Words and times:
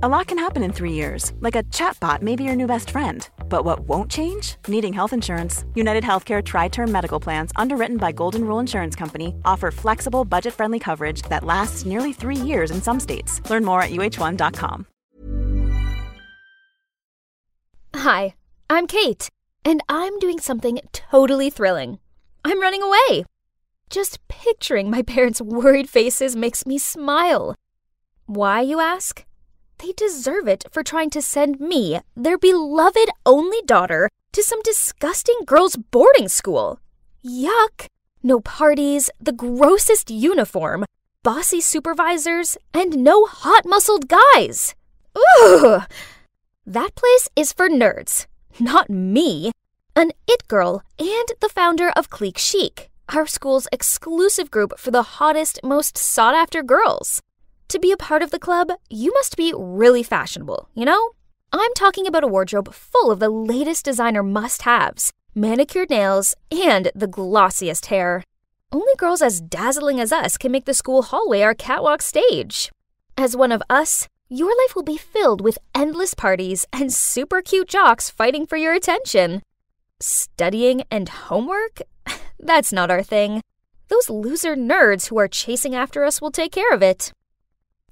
A 0.00 0.08
lot 0.08 0.28
can 0.28 0.38
happen 0.38 0.62
in 0.62 0.72
three 0.72 0.92
years, 0.92 1.32
like 1.40 1.56
a 1.56 1.64
chatbot 1.74 2.22
may 2.22 2.36
be 2.36 2.44
your 2.44 2.54
new 2.54 2.68
best 2.68 2.90
friend. 2.90 3.28
But 3.48 3.64
what 3.64 3.80
won't 3.80 4.08
change? 4.08 4.54
Needing 4.68 4.92
health 4.92 5.12
insurance. 5.12 5.64
United 5.74 6.04
Healthcare 6.04 6.40
Tri 6.40 6.68
Term 6.68 6.92
Medical 6.92 7.18
Plans, 7.18 7.50
underwritten 7.56 7.96
by 7.96 8.12
Golden 8.12 8.44
Rule 8.44 8.60
Insurance 8.60 8.94
Company, 8.94 9.34
offer 9.44 9.72
flexible, 9.72 10.24
budget 10.24 10.54
friendly 10.54 10.78
coverage 10.78 11.22
that 11.22 11.42
lasts 11.42 11.84
nearly 11.84 12.12
three 12.12 12.36
years 12.36 12.70
in 12.70 12.80
some 12.80 13.00
states. 13.00 13.40
Learn 13.50 13.64
more 13.64 13.82
at 13.82 13.90
uh1.com. 13.90 14.86
Hi, 17.96 18.34
I'm 18.70 18.86
Kate, 18.86 19.28
and 19.64 19.82
I'm 19.88 20.16
doing 20.20 20.38
something 20.38 20.78
totally 20.92 21.50
thrilling. 21.50 21.98
I'm 22.44 22.60
running 22.60 22.84
away. 22.84 23.24
Just 23.90 24.20
picturing 24.28 24.90
my 24.90 25.02
parents' 25.02 25.40
worried 25.40 25.90
faces 25.90 26.36
makes 26.36 26.64
me 26.66 26.78
smile. 26.78 27.56
Why, 28.26 28.60
you 28.60 28.78
ask? 28.78 29.24
They 29.78 29.92
deserve 29.92 30.48
it 30.48 30.64
for 30.70 30.82
trying 30.82 31.10
to 31.10 31.22
send 31.22 31.60
me, 31.60 32.00
their 32.16 32.36
beloved 32.36 33.10
only 33.24 33.62
daughter, 33.62 34.08
to 34.32 34.42
some 34.42 34.60
disgusting 34.62 35.38
girls' 35.46 35.76
boarding 35.76 36.28
school. 36.28 36.80
Yuck! 37.24 37.86
No 38.22 38.40
parties, 38.40 39.10
the 39.20 39.32
grossest 39.32 40.10
uniform, 40.10 40.84
bossy 41.22 41.60
supervisors, 41.60 42.56
and 42.74 42.98
no 43.04 43.26
hot 43.26 43.64
muscled 43.64 44.08
guys. 44.08 44.74
Ugh! 45.14 45.82
That 46.66 46.94
place 46.94 47.28
is 47.36 47.52
for 47.52 47.68
nerds, 47.68 48.26
not 48.58 48.90
me. 48.90 49.52
An 49.94 50.12
it 50.26 50.46
girl 50.48 50.82
and 50.98 51.28
the 51.40 51.48
founder 51.48 51.90
of 51.90 52.10
Clique 52.10 52.38
Chic, 52.38 52.90
our 53.14 53.26
school's 53.26 53.68
exclusive 53.72 54.50
group 54.50 54.78
for 54.78 54.90
the 54.90 55.18
hottest, 55.18 55.60
most 55.62 55.96
sought 55.96 56.34
after 56.34 56.62
girls. 56.62 57.22
To 57.68 57.78
be 57.78 57.92
a 57.92 57.98
part 57.98 58.22
of 58.22 58.30
the 58.30 58.38
club, 58.38 58.70
you 58.88 59.12
must 59.12 59.36
be 59.36 59.52
really 59.54 60.02
fashionable, 60.02 60.70
you 60.74 60.86
know? 60.86 61.10
I'm 61.52 61.74
talking 61.74 62.06
about 62.06 62.24
a 62.24 62.26
wardrobe 62.26 62.72
full 62.72 63.10
of 63.10 63.18
the 63.18 63.28
latest 63.28 63.84
designer 63.84 64.22
must 64.22 64.62
haves, 64.62 65.12
manicured 65.34 65.90
nails, 65.90 66.34
and 66.50 66.90
the 66.94 67.06
glossiest 67.06 67.86
hair. 67.86 68.24
Only 68.72 68.94
girls 68.96 69.20
as 69.20 69.42
dazzling 69.42 70.00
as 70.00 70.12
us 70.12 70.38
can 70.38 70.50
make 70.50 70.64
the 70.64 70.72
school 70.72 71.02
hallway 71.02 71.42
our 71.42 71.54
catwalk 71.54 72.00
stage. 72.00 72.72
As 73.18 73.36
one 73.36 73.52
of 73.52 73.62
us, 73.68 74.08
your 74.30 74.48
life 74.62 74.74
will 74.74 74.82
be 74.82 74.96
filled 74.96 75.42
with 75.42 75.58
endless 75.74 76.14
parties 76.14 76.64
and 76.72 76.90
super 76.90 77.42
cute 77.42 77.68
jocks 77.68 78.08
fighting 78.08 78.46
for 78.46 78.56
your 78.56 78.72
attention. 78.72 79.42
Studying 80.00 80.84
and 80.90 81.10
homework? 81.10 81.82
That's 82.40 82.72
not 82.72 82.90
our 82.90 83.02
thing. 83.02 83.42
Those 83.88 84.08
loser 84.08 84.56
nerds 84.56 85.08
who 85.08 85.18
are 85.18 85.28
chasing 85.28 85.74
after 85.74 86.04
us 86.04 86.22
will 86.22 86.30
take 86.30 86.52
care 86.52 86.72
of 86.72 86.82
it. 86.82 87.12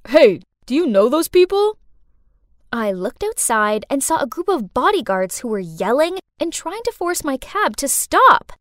Hey, 0.08 0.40
do 0.66 0.74
you 0.74 0.86
know 0.86 1.08
those 1.08 1.26
people? 1.26 1.78
I 2.72 2.92
looked 2.92 3.24
outside 3.24 3.84
and 3.90 4.04
saw 4.04 4.20
a 4.20 4.26
group 4.26 4.48
of 4.48 4.72
bodyguards 4.72 5.40
who 5.40 5.48
were 5.48 5.58
yelling 5.58 6.18
and 6.38 6.52
trying 6.52 6.82
to 6.84 6.92
force 6.92 7.24
my 7.24 7.36
cab 7.36 7.76
to 7.78 7.88
stop. 7.88 8.52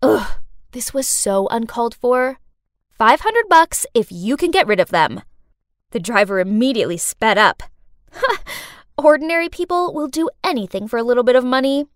Ugh, 0.00 0.38
this 0.70 0.94
was 0.94 1.08
so 1.08 1.48
uncalled 1.48 1.96
for. 1.96 2.38
500 2.90 3.48
bucks 3.48 3.84
if 3.94 4.12
you 4.12 4.36
can 4.36 4.52
get 4.52 4.68
rid 4.68 4.78
of 4.78 4.90
them. 4.90 5.22
The 5.90 5.98
driver 5.98 6.38
immediately 6.38 6.98
sped 6.98 7.36
up. 7.36 7.64
Ordinary 8.96 9.48
people 9.48 9.92
will 9.92 10.08
do 10.08 10.30
anything 10.44 10.86
for 10.86 10.98
a 10.98 11.04
little 11.04 11.24
bit 11.24 11.36
of 11.36 11.44
money. 11.44 11.86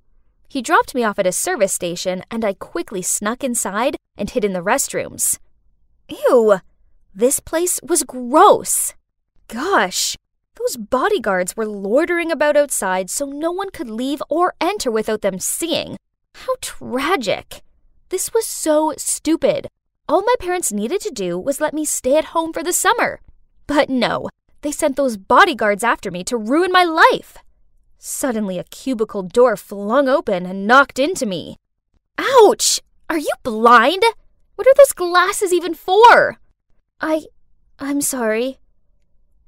He 0.48 0.62
dropped 0.62 0.96
me 0.96 1.04
off 1.04 1.20
at 1.20 1.28
a 1.28 1.32
service 1.32 1.72
station 1.72 2.24
and 2.28 2.44
I 2.44 2.54
quickly 2.54 3.02
snuck 3.02 3.44
inside 3.44 3.96
and 4.16 4.28
hid 4.28 4.44
in 4.44 4.52
the 4.52 4.62
restrooms. 4.64 5.38
Ew, 6.08 6.60
this 7.14 7.40
place 7.40 7.80
was 7.82 8.02
gross. 8.02 8.94
Gosh, 9.48 10.16
those 10.56 10.76
bodyguards 10.76 11.56
were 11.56 11.66
loitering 11.66 12.30
about 12.30 12.56
outside 12.56 13.10
so 13.10 13.26
no 13.26 13.50
one 13.50 13.70
could 13.70 13.90
leave 13.90 14.22
or 14.28 14.54
enter 14.60 14.90
without 14.90 15.22
them 15.22 15.38
seeing. 15.38 15.96
How 16.34 16.54
tragic. 16.60 17.62
This 18.10 18.32
was 18.32 18.46
so 18.46 18.92
stupid. 18.96 19.68
All 20.08 20.22
my 20.22 20.34
parents 20.40 20.72
needed 20.72 21.00
to 21.02 21.10
do 21.10 21.38
was 21.38 21.60
let 21.60 21.74
me 21.74 21.84
stay 21.84 22.16
at 22.16 22.26
home 22.26 22.52
for 22.52 22.62
the 22.62 22.72
summer. 22.72 23.20
But 23.66 23.88
no, 23.88 24.28
they 24.62 24.72
sent 24.72 24.96
those 24.96 25.16
bodyguards 25.16 25.84
after 25.84 26.10
me 26.10 26.24
to 26.24 26.36
ruin 26.36 26.72
my 26.72 26.84
life. 26.84 27.38
Suddenly, 27.98 28.58
a 28.58 28.64
cubicle 28.64 29.22
door 29.22 29.56
flung 29.56 30.08
open 30.08 30.46
and 30.46 30.66
knocked 30.66 30.98
into 30.98 31.26
me. 31.26 31.56
Ouch! 32.18 32.80
Are 33.08 33.18
you 33.18 33.32
blind? 33.42 34.02
What 34.56 34.66
are 34.66 34.74
those 34.76 34.92
glasses 34.92 35.52
even 35.52 35.74
for? 35.74 36.38
I. 37.00 37.26
I'm 37.78 38.00
sorry. 38.00 38.58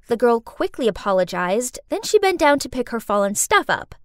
The 0.07 0.17
girl 0.17 0.41
quickly 0.41 0.87
apologized, 0.87 1.79
then 1.89 2.03
she 2.03 2.19
bent 2.19 2.39
down 2.39 2.59
to 2.59 2.69
pick 2.69 2.89
her 2.89 2.99
fallen 2.99 3.35
stuff 3.35 3.69
up. 3.69 3.95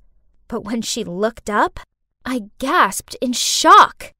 But 0.46 0.64
when 0.64 0.82
she 0.82 1.02
looked 1.02 1.50
up, 1.50 1.80
I 2.24 2.42
gasped 2.58 3.16
in 3.20 3.32
shock. 3.32 4.12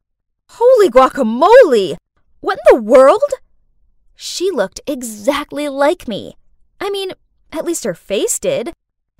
Holy 0.50 0.88
guacamole! 0.88 1.96
What 2.40 2.58
in 2.58 2.76
the 2.76 2.82
world? 2.82 3.32
She 4.16 4.50
looked 4.50 4.80
exactly 4.86 5.68
like 5.68 6.08
me. 6.08 6.36
I 6.80 6.90
mean, 6.90 7.12
at 7.52 7.64
least 7.64 7.84
her 7.84 7.94
face 7.94 8.38
did. 8.38 8.72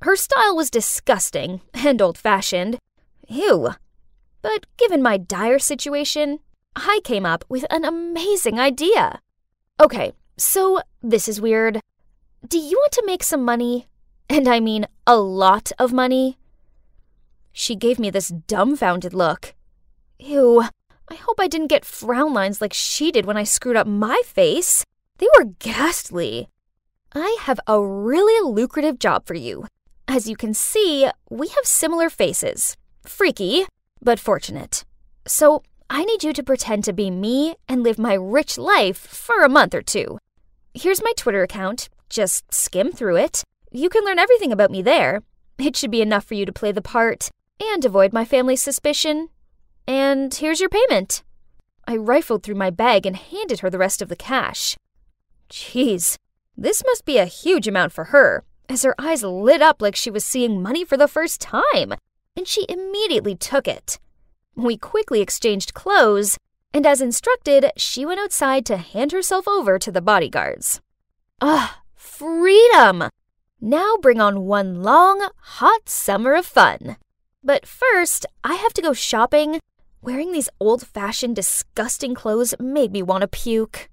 Her 0.02 0.16
style 0.16 0.56
was 0.56 0.70
disgusting 0.70 1.60
and 1.75 2.00
old 2.00 2.19
fashioned. 2.19 2.78
Ew. 3.28 3.70
But 4.42 4.66
given 4.76 5.02
my 5.02 5.16
dire 5.16 5.58
situation, 5.58 6.38
I 6.75 7.00
came 7.04 7.26
up 7.26 7.44
with 7.48 7.64
an 7.70 7.84
amazing 7.84 8.58
idea. 8.58 9.20
Okay, 9.81 10.12
so 10.37 10.81
this 11.03 11.28
is 11.28 11.41
weird. 11.41 11.81
Do 12.47 12.59
you 12.59 12.77
want 12.77 12.93
to 12.93 13.06
make 13.06 13.22
some 13.22 13.44
money? 13.44 13.87
And 14.28 14.49
I 14.49 14.59
mean 14.59 14.87
a 15.06 15.16
lot 15.16 15.71
of 15.78 15.93
money? 15.93 16.37
She 17.53 17.77
gave 17.77 17.99
me 17.99 18.11
this 18.11 18.28
dumbfounded 18.28 19.15
look. 19.15 19.55
Ew, 20.19 20.65
I 21.09 21.15
hope 21.15 21.38
I 21.38 21.47
didn't 21.47 21.69
get 21.69 21.84
frown 21.84 22.34
lines 22.34 22.61
like 22.61 22.72
she 22.72 23.12
did 23.12 23.25
when 23.25 23.37
I 23.37 23.44
screwed 23.44 23.77
up 23.77 23.87
my 23.87 24.21
face. 24.25 24.84
They 25.19 25.28
were 25.38 25.44
ghastly. 25.61 26.49
I 27.15 27.38
have 27.43 27.61
a 27.67 27.81
really 27.81 28.53
lucrative 28.53 28.99
job 28.99 29.27
for 29.27 29.34
you. 29.34 29.67
As 30.09 30.28
you 30.28 30.37
can 30.37 30.55
see, 30.55 31.09
we 31.31 31.49
have 31.49 31.65
similar 31.65 32.11
faces. 32.11 32.77
Freaky, 33.05 33.67
but 34.03 34.19
fortunate. 34.19 34.84
So 35.27 35.62
I 35.91 36.04
need 36.04 36.22
you 36.22 36.32
to 36.34 36.43
pretend 36.43 36.84
to 36.84 36.93
be 36.93 37.10
me 37.10 37.56
and 37.66 37.82
live 37.82 37.99
my 37.99 38.15
rich 38.15 38.59
life 38.59 38.99
for 38.99 39.43
a 39.43 39.49
month 39.49 39.75
or 39.75 39.81
two. 39.82 40.19
Here's 40.75 41.03
my 41.03 41.12
Twitter 41.16 41.43
account. 41.43 41.88
Just 42.10 42.53
skim 42.53 42.93
through 42.93 43.16
it. 43.16 43.43
You 43.72 43.88
can 43.88 44.04
learn 44.04 44.19
everything 44.19 44.53
about 44.53 44.71
me 44.71 44.82
there. 44.82 45.22
It 45.59 45.76
should 45.76 45.91
be 45.91 46.03
enough 46.03 46.25
for 46.25 46.34
you 46.34 46.44
to 46.44 46.53
play 46.53 46.72
the 46.72 46.82
part 46.82 47.31
and 47.60 47.84
avoid 47.84 48.12
my 48.12 48.25
family's 48.25 48.62
suspicion. 48.62 49.28
And 49.87 50.32
here's 50.32 50.60
your 50.60 50.69
payment. 50.69 51.22
I 51.87 51.97
rifled 51.97 52.43
through 52.43 52.56
my 52.56 52.69
bag 52.69 53.06
and 53.06 53.16
handed 53.16 53.60
her 53.60 53.70
the 53.70 53.78
rest 53.78 54.03
of 54.03 54.10
the 54.10 54.16
cash. 54.16 54.76
Jeez, 55.49 56.16
this 56.56 56.82
must 56.84 57.06
be 57.06 57.16
a 57.16 57.25
huge 57.25 57.66
amount 57.66 57.93
for 57.93 58.05
her, 58.05 58.44
as 58.69 58.82
her 58.82 58.94
eyes 58.99 59.22
lit 59.22 59.62
up 59.62 59.81
like 59.81 59.97
she 59.97 60.10
was 60.10 60.25
seeing 60.25 60.62
money 60.62 60.84
for 60.84 60.99
the 60.99 61.09
first 61.09 61.41
time, 61.41 61.94
and 62.37 62.47
she 62.47 62.66
immediately 62.69 63.34
took 63.34 63.66
it. 63.66 63.99
We 64.58 64.76
quickly 64.76 65.20
exchanged 65.20 65.72
clothes, 65.72 66.36
and 66.74 66.84
as 66.84 67.00
instructed, 67.00 67.70
she 67.76 68.04
went 68.04 68.19
outside 68.19 68.66
to 68.66 68.76
hand 68.76 69.12
herself 69.12 69.46
over 69.46 69.78
to 69.78 69.92
the 69.92 70.00
bodyguards. 70.00 70.80
Ah, 71.41 71.82
freedom! 71.94 73.04
Now 73.60 73.96
bring 74.02 74.20
on 74.20 74.46
one 74.46 74.82
long, 74.82 75.28
hot 75.38 75.88
summer 75.88 76.34
of 76.34 76.44
fun. 76.44 76.96
But 77.44 77.66
first, 77.66 78.26
I 78.42 78.54
have 78.54 78.72
to 78.72 78.82
go 78.82 78.92
shopping. 78.92 79.60
Wearing 80.02 80.32
these 80.32 80.50
old 80.58 80.84
fashioned, 80.84 81.36
disgusting 81.36 82.16
clothes 82.16 82.52
made 82.58 82.90
me 82.90 83.00
want 83.00 83.20
to 83.20 83.28
puke. 83.28 83.88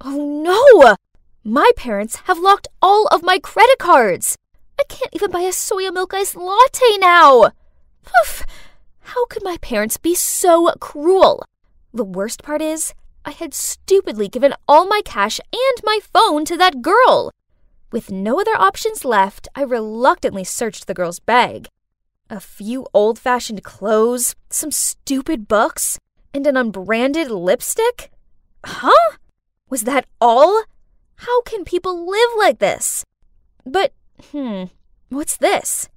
Oh 0.00 0.14
no! 0.16 0.96
My 1.42 1.72
parents 1.74 2.20
have 2.26 2.38
locked 2.38 2.68
all 2.80 3.08
of 3.08 3.24
my 3.24 3.40
credit 3.40 3.80
cards! 3.80 4.38
I 4.78 4.84
can't 4.88 5.12
even 5.12 5.32
buy 5.32 5.40
a 5.40 5.50
soya 5.50 5.92
milk 5.92 6.14
iced 6.14 6.36
latte 6.36 6.98
now! 6.98 7.50
Poof! 8.04 8.44
Could 9.32 9.44
my 9.44 9.56
parents 9.62 9.96
be 9.96 10.14
so 10.14 10.70
cruel? 10.78 11.42
The 11.94 12.04
worst 12.04 12.42
part 12.42 12.60
is, 12.60 12.92
I 13.24 13.30
had 13.30 13.54
stupidly 13.54 14.28
given 14.28 14.52
all 14.68 14.86
my 14.86 15.00
cash 15.06 15.40
and 15.50 15.80
my 15.84 16.00
phone 16.02 16.44
to 16.44 16.56
that 16.58 16.82
girl. 16.82 17.30
With 17.90 18.10
no 18.10 18.38
other 18.38 18.54
options 18.54 19.06
left, 19.06 19.48
I 19.54 19.62
reluctantly 19.62 20.44
searched 20.44 20.86
the 20.86 20.92
girl's 20.92 21.18
bag. 21.18 21.68
A 22.28 22.40
few 22.40 22.86
old 22.92 23.18
fashioned 23.18 23.62
clothes, 23.62 24.34
some 24.50 24.70
stupid 24.70 25.48
books, 25.48 25.98
and 26.34 26.46
an 26.46 26.58
unbranded 26.58 27.30
lipstick? 27.30 28.10
Huh? 28.66 29.16
Was 29.70 29.84
that 29.84 30.04
all? 30.20 30.64
How 31.16 31.40
can 31.40 31.64
people 31.64 32.06
live 32.06 32.30
like 32.36 32.58
this? 32.58 33.02
But, 33.64 33.94
hmm, 34.30 34.64
what's 35.08 35.38
this? 35.38 35.88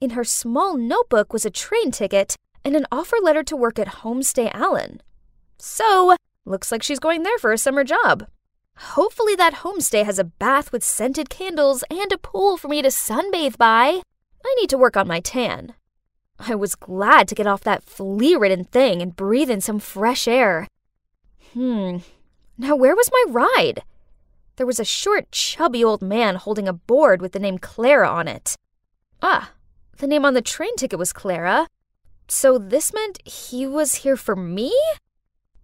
In 0.00 0.10
her 0.10 0.24
small 0.24 0.78
notebook 0.78 1.34
was 1.34 1.44
a 1.44 1.50
train 1.50 1.90
ticket 1.90 2.34
and 2.68 2.76
an 2.76 2.86
offer 2.92 3.16
letter 3.22 3.42
to 3.42 3.56
work 3.56 3.78
at 3.78 4.02
Homestay 4.02 4.50
Allen. 4.52 5.00
So, 5.56 6.14
looks 6.44 6.70
like 6.70 6.82
she's 6.82 6.98
going 6.98 7.22
there 7.22 7.38
for 7.38 7.50
a 7.50 7.56
summer 7.56 7.82
job. 7.82 8.26
Hopefully, 8.76 9.34
that 9.36 9.64
homestay 9.64 10.04
has 10.04 10.18
a 10.18 10.24
bath 10.24 10.70
with 10.70 10.84
scented 10.84 11.30
candles 11.30 11.82
and 11.90 12.12
a 12.12 12.18
pool 12.18 12.58
for 12.58 12.68
me 12.68 12.82
to 12.82 12.88
sunbathe 12.88 13.56
by. 13.56 14.02
I 14.44 14.54
need 14.60 14.68
to 14.68 14.76
work 14.76 14.98
on 14.98 15.08
my 15.08 15.18
tan. 15.18 15.72
I 16.38 16.54
was 16.56 16.74
glad 16.74 17.26
to 17.28 17.34
get 17.34 17.46
off 17.46 17.62
that 17.62 17.84
flea 17.84 18.36
ridden 18.36 18.64
thing 18.64 19.00
and 19.00 19.16
breathe 19.16 19.50
in 19.50 19.62
some 19.62 19.78
fresh 19.78 20.28
air. 20.28 20.68
Hmm, 21.54 21.96
now 22.58 22.76
where 22.76 22.94
was 22.94 23.10
my 23.10 23.24
ride? 23.30 23.82
There 24.56 24.66
was 24.66 24.78
a 24.78 24.84
short, 24.84 25.32
chubby 25.32 25.82
old 25.82 26.02
man 26.02 26.34
holding 26.34 26.68
a 26.68 26.74
board 26.74 27.22
with 27.22 27.32
the 27.32 27.40
name 27.40 27.56
Clara 27.56 28.10
on 28.10 28.28
it. 28.28 28.56
Ah, 29.22 29.52
the 29.96 30.06
name 30.06 30.26
on 30.26 30.34
the 30.34 30.42
train 30.42 30.76
ticket 30.76 30.98
was 30.98 31.14
Clara. 31.14 31.66
So 32.28 32.58
this 32.58 32.92
meant 32.92 33.26
he 33.26 33.66
was 33.66 33.96
here 33.96 34.16
for 34.16 34.36
me? 34.36 34.72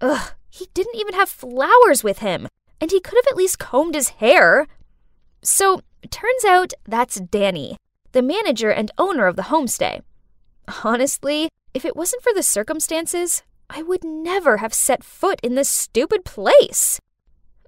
Ugh, 0.00 0.32
he 0.48 0.68
didn't 0.74 0.96
even 0.96 1.14
have 1.14 1.28
flowers 1.28 2.02
with 2.02 2.18
him 2.18 2.48
and 2.80 2.90
he 2.90 3.00
could 3.00 3.16
have 3.16 3.30
at 3.30 3.36
least 3.36 3.58
combed 3.58 3.94
his 3.94 4.10
hair. 4.20 4.66
So, 5.42 5.80
turns 6.10 6.44
out 6.44 6.72
that's 6.84 7.20
Danny, 7.20 7.76
the 8.12 8.22
manager 8.22 8.70
and 8.70 8.90
owner 8.98 9.26
of 9.26 9.36
the 9.36 9.44
homestay. 9.44 10.02
Honestly, 10.82 11.48
if 11.72 11.84
it 11.84 11.96
wasn't 11.96 12.22
for 12.22 12.32
the 12.34 12.42
circumstances, 12.42 13.42
I 13.70 13.82
would 13.82 14.04
never 14.04 14.58
have 14.58 14.74
set 14.74 15.02
foot 15.02 15.40
in 15.42 15.54
this 15.54 15.68
stupid 15.68 16.24
place. 16.24 17.00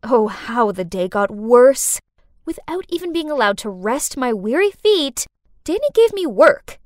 Oh, 0.03 0.29
how 0.29 0.71
the 0.71 0.85
day 0.85 1.09
got 1.09 1.31
worse. 1.31 1.99
Without 2.45 2.85
even 2.89 3.13
being 3.13 3.31
allowed 3.31 3.59
to 3.59 3.71
rest 3.71 4.17
my 4.17 4.33
weary 4.33 4.71
feet, 4.71 5.27
Danny 5.65 5.89
gave 5.95 6.13
me 6.13 6.27
work. 6.27 6.79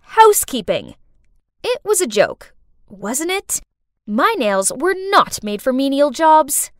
Housekeeping. 0.00 0.94
It 1.66 1.80
was 1.82 2.02
a 2.02 2.06
joke, 2.06 2.54
wasn't 2.90 3.30
it? 3.30 3.62
My 4.06 4.34
nails 4.36 4.70
were 4.70 4.94
not 4.94 5.42
made 5.42 5.62
for 5.62 5.72
menial 5.72 6.10
jobs. 6.10 6.70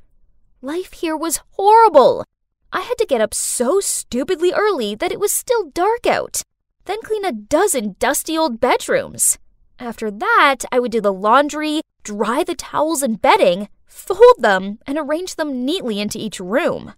Life 0.61 0.93
here 0.93 1.17
was 1.17 1.41
horrible. 1.53 2.23
I 2.71 2.83
had 2.83 2.99
to 2.99 3.07
get 3.07 3.23
up 3.23 3.33
so 3.33 3.81
stupidly 3.81 4.53
early 4.53 4.95
that 4.95 5.11
it 5.11 5.19
was 5.19 5.33
still 5.33 5.71
dark 5.71 6.07
out, 6.07 6.43
then 6.85 7.01
clean 7.01 7.25
a 7.25 7.33
dozen 7.33 7.97
dusty 7.99 8.37
old 8.37 8.61
bedrooms. 8.61 9.39
After 9.79 10.11
that, 10.11 10.67
I 10.71 10.79
would 10.81 10.93
do 10.93 11.01
the 11.01 11.15
laundry, 11.15 11.81
dry 12.03 12.45
the 12.45 12.55
towels 12.55 13.03
and 13.03 13.23
bedding, 13.23 13.71
fold 13.87 14.37
them, 14.41 14.81
and 14.87 14.99
arrange 14.99 15.37
them 15.37 15.65
neatly 15.65 15.99
into 15.99 16.19
each 16.19 16.41
room. 16.41 16.93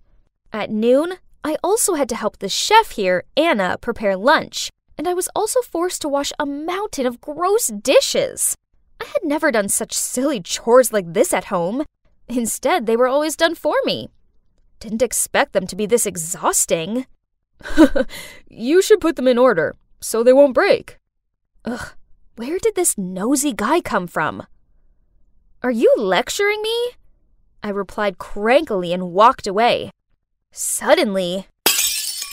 At 0.53 0.71
noon, 0.71 1.19
I 1.44 1.56
also 1.62 1.94
had 1.94 2.09
to 2.09 2.17
help 2.17 2.38
the 2.38 2.49
chef 2.49 2.91
here, 2.91 3.23
Anna, 3.37 3.79
prepare 3.81 4.17
lunch, 4.17 4.71
and 4.96 5.08
I 5.08 5.14
was 5.14 5.28
also 5.34 5.60
forced 5.60 6.02
to 6.02 6.08
wash 6.08 6.32
a 6.38 6.46
mountain 6.46 7.06
of 7.06 7.20
gross 7.20 7.69
dishes. 7.69 8.56
I 9.00 9.04
had 9.04 9.25
never 9.25 9.50
done 9.50 9.69
such 9.69 9.93
silly 9.93 10.40
chores 10.40 10.93
like 10.93 11.12
this 11.12 11.32
at 11.32 11.46
home, 11.46 11.84
Instead, 12.28 12.87
they 12.87 12.96
were 12.96 13.06
always 13.06 13.37
done 13.37 13.54
for 13.54 13.76
me. 13.84 14.08
Didn't 14.81 15.02
expect 15.02 15.52
them 15.52 15.66
to 15.69 15.76
be 15.76 15.87
this 15.87 16.06
exhausting. 16.06 17.06
you 18.50 18.82
should 18.82 19.00
put 19.00 19.16
them 19.16 19.28
in 19.28 19.38
order, 19.38 19.75
so 20.00 20.22
they 20.22 20.32
won't 20.32 20.54
break. 20.54 20.99
Ugh, 21.64 21.94
where 22.37 22.58
did 22.58 22.75
this 22.75 22.99
nosy 22.99 23.52
guy 23.52 23.81
come 23.81 24.06
from? 24.06 24.46
Are 25.62 25.70
you 25.70 25.92
lecturing 25.96 26.60
me? 26.62 26.90
I 27.62 27.70
replied 27.70 28.19
crankily 28.19 28.92
and 28.92 29.12
walked 29.12 29.46
away. 29.46 29.90
Suddenly, 30.52 31.46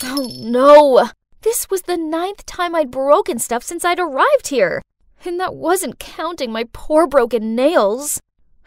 oh 0.02 0.28
no! 0.38 1.08
This 1.44 1.68
was 1.68 1.82
the 1.82 1.98
ninth 1.98 2.46
time 2.46 2.74
I'd 2.74 2.90
broken 2.90 3.38
stuff 3.38 3.62
since 3.62 3.84
I'd 3.84 4.00
arrived 4.00 4.48
here, 4.48 4.80
and 5.26 5.38
that 5.38 5.54
wasn't 5.54 5.98
counting 5.98 6.50
my 6.50 6.64
poor 6.72 7.06
broken 7.06 7.54
nails. 7.54 8.18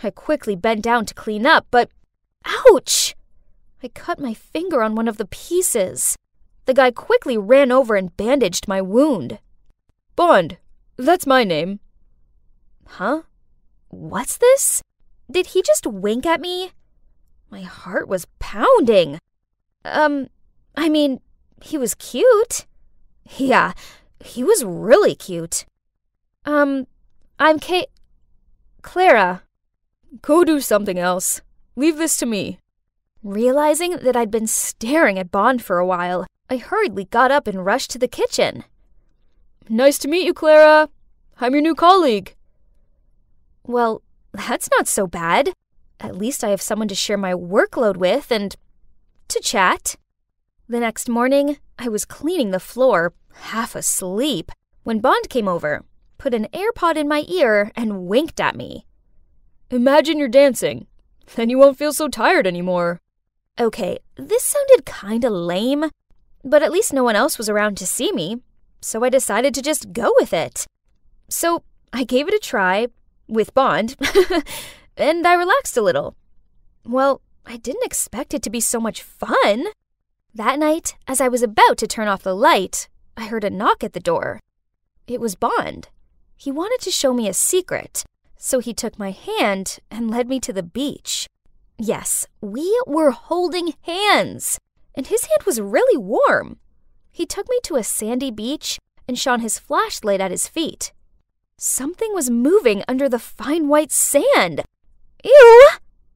I 0.03 0.11
quickly 0.11 0.55
bent 0.55 0.83
down 0.83 1.07
to 1.07 1.15
clean 1.15 1.47
up, 1.47 1.65
but 1.71 1.89
ouch! 2.45 3.15
I 3.81 3.87
cut 3.87 4.19
my 4.19 4.35
finger 4.35 4.83
on 4.83 4.93
one 4.93 5.07
of 5.07 5.17
the 5.17 5.25
pieces. 5.25 6.15
The 6.65 6.75
guy 6.75 6.91
quickly 6.91 7.35
ran 7.35 7.71
over 7.71 7.95
and 7.95 8.15
bandaged 8.15 8.67
my 8.67 8.79
wound. 8.79 9.39
Bond, 10.15 10.59
that's 10.97 11.25
my 11.25 11.43
name. 11.43 11.79
Huh? 12.85 13.23
What's 13.87 14.37
this? 14.37 14.83
Did 15.31 15.47
he 15.47 15.63
just 15.63 15.87
wink 15.87 16.27
at 16.27 16.41
me? 16.41 16.73
My 17.49 17.61
heart 17.61 18.07
was 18.07 18.27
pounding. 18.37 19.17
Um, 19.83 20.27
I 20.75 20.89
mean, 20.89 21.21
he 21.61 21.77
was 21.77 21.95
cute. 21.95 22.65
Yeah, 23.37 23.73
he 24.23 24.43
was 24.43 24.63
really 24.63 25.15
cute. 25.15 25.65
Um, 26.45 26.87
I'm 27.39 27.59
Kate. 27.59 27.89
Clara. 28.81 29.43
Go 30.21 30.43
do 30.43 30.61
something 30.61 30.97
else. 30.97 31.41
Leave 31.75 31.97
this 31.97 32.17
to 32.17 32.25
me. 32.25 32.59
Realizing 33.21 33.97
that 33.97 34.15
I'd 34.15 34.31
been 34.31 34.47
staring 34.47 35.19
at 35.19 35.31
Bond 35.31 35.61
for 35.61 35.77
a 35.77 35.85
while, 35.85 36.25
I 36.49 36.57
hurriedly 36.57 37.05
got 37.05 37.31
up 37.31 37.47
and 37.47 37.65
rushed 37.65 37.91
to 37.91 37.99
the 37.99 38.07
kitchen. 38.07 38.63
Nice 39.67 39.97
to 39.99 40.07
meet 40.07 40.25
you, 40.25 40.33
Clara. 40.33 40.89
I'm 41.41 41.53
your 41.53 41.61
new 41.61 41.75
colleague. 41.75 42.35
Well, 43.63 44.01
that's 44.31 44.69
not 44.71 44.87
so 44.87 45.07
bad. 45.07 45.51
At 45.99 46.15
least 46.15 46.43
I 46.43 46.49
have 46.49 46.61
someone 46.61 46.87
to 46.87 46.95
share 46.95 47.17
my 47.17 47.33
workload 47.33 47.97
with 47.97 48.31
and 48.31 48.55
to 49.27 49.39
chat. 49.41 49.95
The 50.69 50.81
next 50.81 51.07
morning, 51.07 51.59
I 51.79 51.87
was 51.87 52.03
cleaning 52.03 52.51
the 52.51 52.59
floor, 52.59 53.13
half 53.35 53.73
asleep, 53.73 54.51
when 54.83 54.99
Bond 54.99 55.29
came 55.29 55.47
over, 55.47 55.85
put 56.17 56.33
an 56.33 56.49
AirPod 56.53 56.97
in 56.97 57.07
my 57.07 57.23
ear, 57.29 57.71
and 57.73 58.05
winked 58.05 58.41
at 58.41 58.57
me. 58.57 58.85
Imagine 59.71 60.19
you're 60.19 60.27
dancing. 60.27 60.87
Then 61.35 61.49
you 61.49 61.57
won't 61.57 61.77
feel 61.77 61.93
so 61.93 62.09
tired 62.09 62.45
anymore. 62.45 62.99
Okay, 63.57 63.99
this 64.17 64.43
sounded 64.43 64.85
kinda 64.85 65.29
lame, 65.29 65.85
but 66.43 66.61
at 66.61 66.71
least 66.73 66.91
no 66.91 67.03
one 67.03 67.15
else 67.15 67.37
was 67.37 67.47
around 67.47 67.77
to 67.77 67.87
see 67.87 68.11
me, 68.11 68.41
so 68.81 69.05
I 69.05 69.09
decided 69.09 69.53
to 69.53 69.61
just 69.61 69.93
go 69.93 70.13
with 70.19 70.33
it. 70.33 70.67
So 71.29 71.63
I 71.93 72.03
gave 72.03 72.27
it 72.27 72.33
a 72.33 72.39
try, 72.39 72.87
with 73.29 73.53
Bond, 73.53 73.95
and 74.97 75.25
I 75.25 75.33
relaxed 75.33 75.77
a 75.77 75.81
little. 75.81 76.17
Well, 76.83 77.21
I 77.45 77.55
didn't 77.55 77.85
expect 77.85 78.33
it 78.33 78.41
to 78.41 78.49
be 78.49 78.59
so 78.59 78.81
much 78.81 79.01
fun. 79.01 79.67
That 80.37 80.59
night, 80.59 80.93
as 81.07 81.19
I 81.19 81.29
was 81.29 81.41
about 81.41 81.79
to 81.79 81.87
turn 81.87 82.07
off 82.07 82.21
the 82.21 82.35
light, 82.35 82.87
I 83.17 83.25
heard 83.25 83.43
a 83.43 83.49
knock 83.49 83.83
at 83.83 83.93
the 83.93 83.99
door. 83.99 84.39
It 85.07 85.19
was 85.19 85.33
Bond. 85.33 85.89
He 86.35 86.51
wanted 86.51 86.79
to 86.81 86.91
show 86.91 87.11
me 87.11 87.27
a 87.27 87.33
secret, 87.33 88.03
so 88.37 88.59
he 88.59 88.71
took 88.71 88.99
my 88.99 89.09
hand 89.09 89.79
and 89.89 90.11
led 90.11 90.29
me 90.29 90.39
to 90.41 90.53
the 90.53 90.61
beach. 90.61 91.27
Yes, 91.79 92.27
we 92.39 92.79
were 92.85 93.09
holding 93.09 93.73
hands, 93.81 94.59
and 94.93 95.07
his 95.07 95.23
hand 95.23 95.41
was 95.43 95.59
really 95.59 95.97
warm. 95.97 96.57
He 97.11 97.25
took 97.25 97.49
me 97.49 97.59
to 97.63 97.77
a 97.77 97.83
sandy 97.83 98.29
beach 98.29 98.77
and 99.07 99.17
shone 99.17 99.39
his 99.39 99.57
flashlight 99.57 100.21
at 100.21 100.29
his 100.29 100.47
feet. 100.47 100.93
Something 101.57 102.13
was 102.13 102.29
moving 102.29 102.83
under 102.87 103.09
the 103.09 103.17
fine 103.17 103.69
white 103.69 103.91
sand. 103.91 104.61
Ew! 105.25 105.67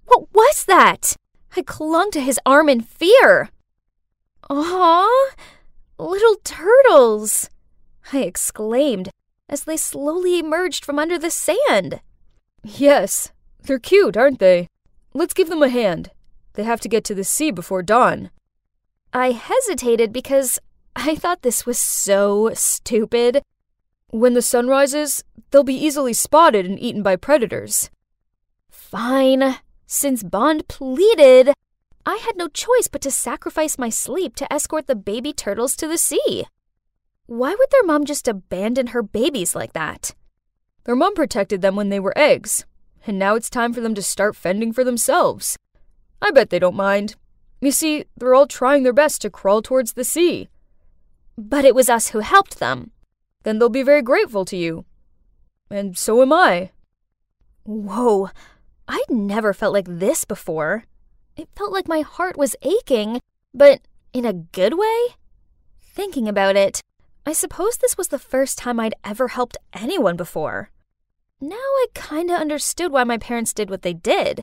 What 0.06 0.32
was 0.32 0.66
that? 0.66 1.16
I 1.58 1.64
clung 1.64 2.12
to 2.12 2.22
his 2.22 2.40
arm 2.46 2.70
in 2.70 2.82
fear. 2.82 3.50
Aw, 4.54 5.30
little 5.98 6.36
turtles! 6.44 7.50
I 8.12 8.20
exclaimed 8.24 9.10
as 9.48 9.64
they 9.64 9.78
slowly 9.78 10.40
emerged 10.40 10.84
from 10.84 11.00
under 11.00 11.18
the 11.18 11.32
sand. 11.32 12.02
Yes, 12.62 13.32
they're 13.64 13.80
cute, 13.80 14.18
aren't 14.18 14.40
they? 14.40 14.68
Let's 15.14 15.34
give 15.34 15.48
them 15.48 15.64
a 15.64 15.70
hand. 15.70 16.12
They 16.56 16.64
have 16.64 16.82
to 16.82 16.90
get 16.90 17.06
to 17.06 17.16
the 17.16 17.24
sea 17.24 17.50
before 17.52 17.82
dawn. 17.82 18.30
I 19.14 19.32
hesitated 19.32 20.12
because 20.12 20.60
I 20.98 21.16
thought 21.16 21.44
this 21.44 21.66
was 21.66 21.80
so 21.80 22.52
stupid. 22.54 23.44
When 24.10 24.34
the 24.34 24.42
sun 24.42 24.68
rises, 24.68 25.24
they'll 25.52 25.64
be 25.64 25.74
easily 25.76 26.12
spotted 26.12 26.66
and 26.66 26.78
eaten 26.78 27.04
by 27.04 27.16
predators. 27.16 27.90
Fine. 28.70 29.56
Since 29.88 30.24
Bond 30.24 30.68
pleaded, 30.68 31.54
I 32.06 32.16
had 32.18 32.38
no 32.38 32.48
choice 32.48 32.88
but 32.88 33.02
to 33.02 33.12
sacrifice 33.12 33.78
my 33.78 33.90
sleep 33.90 34.36
to 34.38 34.52
escort 34.52 34.88
the 34.88 34.96
baby 34.96 35.34
turtles 35.34 35.76
to 35.78 35.88
the 35.88 35.98
sea. 35.98 36.46
Why 37.28 37.52
would 37.52 37.70
their 37.72 37.84
mom 37.84 38.06
just 38.06 38.28
abandon 38.28 38.88
her 38.88 39.04
babies 39.04 39.56
like 39.56 39.74
that? 39.74 40.16
Their 40.84 40.96
mom 40.96 41.14
protected 41.14 41.62
them 41.62 41.76
when 41.76 41.90
they 41.90 42.00
were 42.00 42.18
eggs, 42.18 42.66
and 43.06 43.20
now 43.20 43.36
it's 43.36 43.50
time 43.50 43.74
for 43.74 43.82
them 43.82 43.94
to 43.96 44.02
start 44.02 44.36
fending 44.36 44.74
for 44.74 44.84
themselves. 44.84 45.58
I 46.22 46.32
bet 46.32 46.50
they 46.50 46.60
don't 46.60 46.76
mind. 46.76 47.16
You 47.62 47.72
see, 47.72 48.06
they're 48.18 48.34
all 48.34 48.48
trying 48.48 48.84
their 48.84 48.94
best 48.94 49.22
to 49.22 49.30
crawl 49.30 49.62
towards 49.62 49.94
the 49.94 50.04
sea. 50.04 50.50
But 51.38 51.66
it 51.66 51.76
was 51.76 51.90
us 51.90 52.10
who 52.10 52.20
helped 52.20 52.60
them. 52.60 52.92
Then 53.44 53.60
they'll 53.60 53.70
be 53.70 53.84
very 53.84 54.02
grateful 54.02 54.46
to 54.46 54.58
you. 54.58 54.86
And 55.70 55.98
so 55.98 56.22
am 56.22 56.34
I. 56.34 56.72
Whoa, 57.64 58.30
I'd 58.88 59.10
never 59.10 59.54
felt 59.54 59.74
like 59.74 59.88
this 59.88 60.26
before. 60.26 60.86
It 61.42 61.50
felt 61.56 61.72
like 61.72 61.88
my 61.88 62.02
heart 62.02 62.38
was 62.38 62.56
aching, 62.62 63.20
but 63.52 63.82
in 64.14 64.26
a 64.26 64.32
good 64.32 64.78
way? 64.78 65.16
Thinking 65.82 66.28
about 66.28 66.56
it, 66.56 66.84
I 67.26 67.34
suppose 67.34 67.78
this 67.78 67.98
was 67.98 68.10
the 68.10 68.20
first 68.20 68.60
time 68.60 68.80
I'd 68.80 68.94
ever 69.04 69.30
helped 69.30 69.58
anyone 69.74 70.16
before. 70.16 70.70
Now 71.40 71.56
I 71.56 71.88
kinda 71.96 72.36
understood 72.36 72.92
why 72.92 73.06
my 73.06 73.18
parents 73.18 73.56
did 73.56 73.72
what 73.72 73.82
they 73.82 73.94
did. 73.94 74.42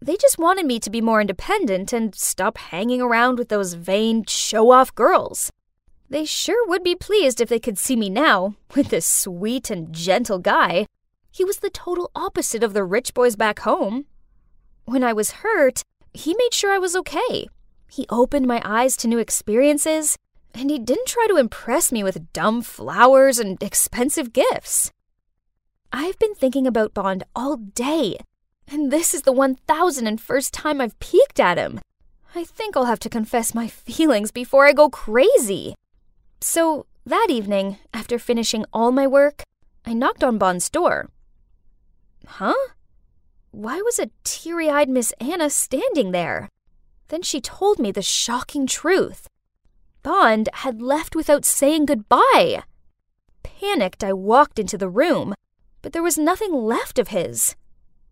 They 0.00 0.16
just 0.16 0.38
wanted 0.38 0.64
me 0.64 0.80
to 0.80 0.88
be 0.88 1.02
more 1.02 1.20
independent 1.20 1.92
and 1.92 2.14
stop 2.14 2.56
hanging 2.56 3.02
around 3.02 3.38
with 3.38 3.50
those 3.50 3.74
vain, 3.74 4.24
show 4.26 4.70
off 4.70 4.94
girls. 4.94 5.52
They 6.08 6.24
sure 6.24 6.66
would 6.66 6.82
be 6.82 6.94
pleased 6.94 7.42
if 7.42 7.50
they 7.50 7.60
could 7.60 7.76
see 7.76 7.94
me 7.94 8.08
now, 8.08 8.54
with 8.74 8.88
this 8.88 9.04
sweet 9.04 9.68
and 9.68 9.92
gentle 9.92 10.38
guy. 10.38 10.86
He 11.30 11.44
was 11.44 11.58
the 11.58 11.68
total 11.68 12.10
opposite 12.14 12.62
of 12.62 12.72
the 12.72 12.84
rich 12.84 13.12
boys 13.12 13.36
back 13.36 13.58
home. 13.58 14.06
When 14.86 15.04
I 15.04 15.12
was 15.12 15.42
hurt, 15.44 15.82
he 16.18 16.34
made 16.34 16.52
sure 16.52 16.72
I 16.72 16.78
was 16.78 16.96
okay. 16.96 17.46
He 17.88 18.06
opened 18.10 18.46
my 18.46 18.60
eyes 18.64 18.96
to 18.98 19.08
new 19.08 19.18
experiences, 19.18 20.16
and 20.52 20.68
he 20.68 20.78
didn't 20.78 21.06
try 21.06 21.26
to 21.28 21.36
impress 21.36 21.92
me 21.92 22.02
with 22.02 22.32
dumb 22.32 22.60
flowers 22.62 23.38
and 23.38 23.62
expensive 23.62 24.32
gifts. 24.32 24.90
I've 25.92 26.18
been 26.18 26.34
thinking 26.34 26.66
about 26.66 26.92
Bond 26.92 27.22
all 27.36 27.56
day, 27.56 28.16
and 28.66 28.90
this 28.90 29.14
is 29.14 29.22
the 29.22 29.32
1001st 29.32 30.50
time 30.52 30.80
I've 30.80 30.98
peeked 30.98 31.38
at 31.38 31.56
him. 31.56 31.80
I 32.34 32.42
think 32.42 32.76
I'll 32.76 32.86
have 32.86 33.00
to 33.00 33.08
confess 33.08 33.54
my 33.54 33.68
feelings 33.86 34.32
before 34.32 34.66
I 34.66 34.72
go 34.72 34.90
crazy. 34.90 35.76
So, 36.40 36.86
that 37.06 37.28
evening, 37.30 37.78
after 37.94 38.18
finishing 38.18 38.64
all 38.72 38.90
my 38.90 39.06
work, 39.06 39.44
I 39.86 39.94
knocked 39.94 40.24
on 40.24 40.36
Bond's 40.36 40.68
door. 40.68 41.10
Huh? 42.26 42.54
Why 43.50 43.80
was 43.80 43.98
a 43.98 44.10
teary 44.24 44.68
eyed 44.68 44.88
Miss 44.88 45.12
Anna 45.20 45.50
standing 45.50 46.12
there? 46.12 46.48
Then 47.08 47.22
she 47.22 47.40
told 47.40 47.78
me 47.78 47.90
the 47.90 48.02
shocking 48.02 48.66
truth. 48.66 49.28
Bond 50.02 50.48
had 50.52 50.82
left 50.82 51.16
without 51.16 51.44
saying 51.44 51.86
goodbye. 51.86 52.62
Panicked, 53.42 54.04
I 54.04 54.12
walked 54.12 54.58
into 54.58 54.78
the 54.78 54.88
room, 54.88 55.34
but 55.82 55.92
there 55.92 56.02
was 56.02 56.18
nothing 56.18 56.52
left 56.52 56.98
of 56.98 57.08
his. 57.08 57.56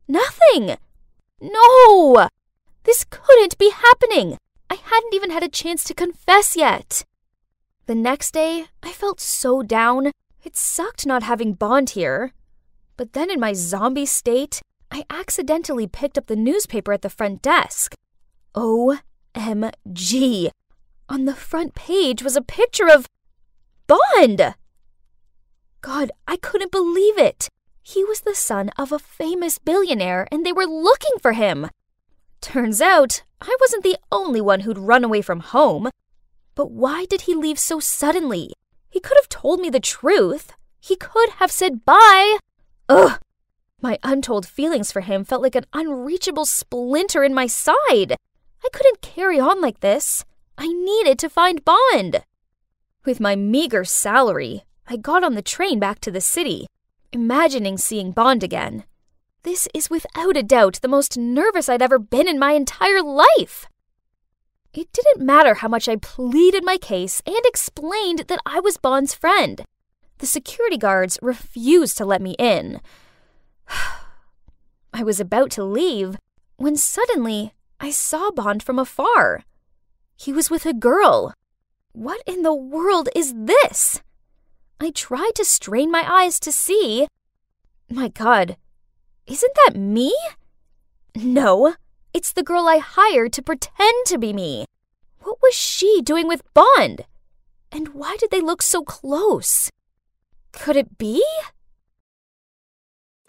Nothing! 0.08 0.76
No! 1.40 2.28
This 2.84 3.04
couldn't 3.08 3.58
be 3.58 3.70
happening! 3.70 4.38
I 4.70 4.76
hadn't 4.76 5.14
even 5.14 5.30
had 5.30 5.42
a 5.42 5.48
chance 5.48 5.84
to 5.84 5.94
confess 5.94 6.56
yet. 6.56 7.04
The 7.86 7.94
next 7.94 8.32
day, 8.32 8.66
I 8.82 8.92
felt 8.92 9.20
so 9.20 9.62
down. 9.62 10.10
It 10.42 10.56
sucked 10.56 11.06
not 11.06 11.22
having 11.22 11.52
Bond 11.52 11.90
here. 11.90 12.32
But 12.96 13.12
then, 13.12 13.30
in 13.30 13.38
my 13.38 13.52
zombie 13.52 14.06
state, 14.06 14.62
I 14.96 15.04
accidentally 15.10 15.86
picked 15.86 16.16
up 16.16 16.26
the 16.26 16.34
newspaper 16.36 16.90
at 16.90 17.02
the 17.02 17.10
front 17.10 17.42
desk. 17.42 17.94
OMG! 18.54 20.48
On 21.10 21.26
the 21.26 21.34
front 21.34 21.74
page 21.74 22.22
was 22.22 22.34
a 22.34 22.40
picture 22.40 22.88
of 22.88 23.06
Bond! 23.86 24.54
God, 25.82 26.12
I 26.26 26.38
couldn't 26.38 26.72
believe 26.72 27.18
it. 27.18 27.50
He 27.82 28.04
was 28.04 28.22
the 28.22 28.34
son 28.34 28.70
of 28.78 28.90
a 28.90 28.98
famous 28.98 29.58
billionaire, 29.58 30.28
and 30.32 30.46
they 30.46 30.52
were 30.52 30.64
looking 30.64 31.18
for 31.20 31.34
him. 31.34 31.68
Turns 32.40 32.80
out, 32.80 33.22
I 33.42 33.54
wasn't 33.60 33.82
the 33.82 33.98
only 34.10 34.40
one 34.40 34.60
who'd 34.60 34.78
run 34.78 35.04
away 35.04 35.20
from 35.20 35.40
home. 35.40 35.90
But 36.54 36.70
why 36.70 37.04
did 37.04 37.22
he 37.22 37.34
leave 37.34 37.58
so 37.58 37.80
suddenly? 37.80 38.54
He 38.88 39.00
could 39.00 39.18
have 39.20 39.28
told 39.28 39.60
me 39.60 39.68
the 39.68 39.78
truth. 39.78 40.54
He 40.80 40.96
could 40.96 41.32
have 41.36 41.52
said 41.52 41.84
bye. 41.84 42.38
Ugh! 42.88 43.20
My 43.82 43.98
untold 44.02 44.46
feelings 44.46 44.90
for 44.90 45.02
him 45.02 45.24
felt 45.24 45.42
like 45.42 45.54
an 45.54 45.66
unreachable 45.72 46.46
splinter 46.46 47.22
in 47.22 47.34
my 47.34 47.46
side. 47.46 48.16
I 48.64 48.68
couldn't 48.72 49.02
carry 49.02 49.38
on 49.38 49.60
like 49.60 49.80
this. 49.80 50.24
I 50.56 50.66
needed 50.68 51.18
to 51.18 51.28
find 51.28 51.64
Bond. 51.64 52.24
With 53.04 53.20
my 53.20 53.36
meager 53.36 53.84
salary, 53.84 54.64
I 54.88 54.96
got 54.96 55.22
on 55.22 55.34
the 55.34 55.42
train 55.42 55.78
back 55.78 56.00
to 56.00 56.10
the 56.10 56.22
city, 56.22 56.66
imagining 57.12 57.76
seeing 57.76 58.12
Bond 58.12 58.42
again. 58.42 58.84
This 59.42 59.68
is 59.74 59.90
without 59.90 60.36
a 60.36 60.42
doubt 60.42 60.80
the 60.80 60.88
most 60.88 61.18
nervous 61.18 61.68
I'd 61.68 61.82
ever 61.82 61.98
been 61.98 62.26
in 62.26 62.38
my 62.38 62.52
entire 62.52 63.02
life. 63.02 63.66
It 64.72 64.90
didn't 64.92 65.24
matter 65.24 65.54
how 65.54 65.68
much 65.68 65.88
I 65.88 65.96
pleaded 65.96 66.64
my 66.64 66.78
case 66.78 67.22
and 67.26 67.40
explained 67.44 68.24
that 68.28 68.40
I 68.46 68.58
was 68.58 68.76
Bond's 68.78 69.14
friend. 69.14 69.64
The 70.18 70.26
security 70.26 70.78
guards 70.78 71.18
refused 71.20 71.98
to 71.98 72.06
let 72.06 72.22
me 72.22 72.34
in. 72.38 72.80
I 74.92 75.02
was 75.02 75.20
about 75.20 75.50
to 75.52 75.64
leave 75.64 76.16
when 76.56 76.76
suddenly 76.76 77.52
I 77.80 77.90
saw 77.90 78.30
Bond 78.30 78.62
from 78.62 78.78
afar. 78.78 79.44
He 80.16 80.32
was 80.32 80.50
with 80.50 80.64
a 80.64 80.72
girl. 80.72 81.34
What 81.92 82.22
in 82.26 82.42
the 82.42 82.54
world 82.54 83.08
is 83.14 83.34
this? 83.36 84.02
I 84.80 84.90
tried 84.90 85.32
to 85.36 85.44
strain 85.44 85.90
my 85.90 86.04
eyes 86.06 86.38
to 86.40 86.52
see. 86.52 87.08
My 87.90 88.08
god, 88.08 88.56
isn't 89.26 89.52
that 89.66 89.76
me? 89.76 90.14
No, 91.14 91.74
it's 92.12 92.32
the 92.32 92.42
girl 92.42 92.66
I 92.66 92.78
hired 92.78 93.32
to 93.34 93.42
pretend 93.42 94.06
to 94.06 94.18
be 94.18 94.32
me. 94.32 94.66
What 95.20 95.38
was 95.42 95.54
she 95.54 96.02
doing 96.02 96.28
with 96.28 96.42
Bond? 96.54 97.06
And 97.72 97.88
why 97.88 98.16
did 98.18 98.30
they 98.30 98.40
look 98.40 98.62
so 98.62 98.82
close? 98.82 99.70
Could 100.52 100.76
it 100.76 100.98
be? 100.98 101.24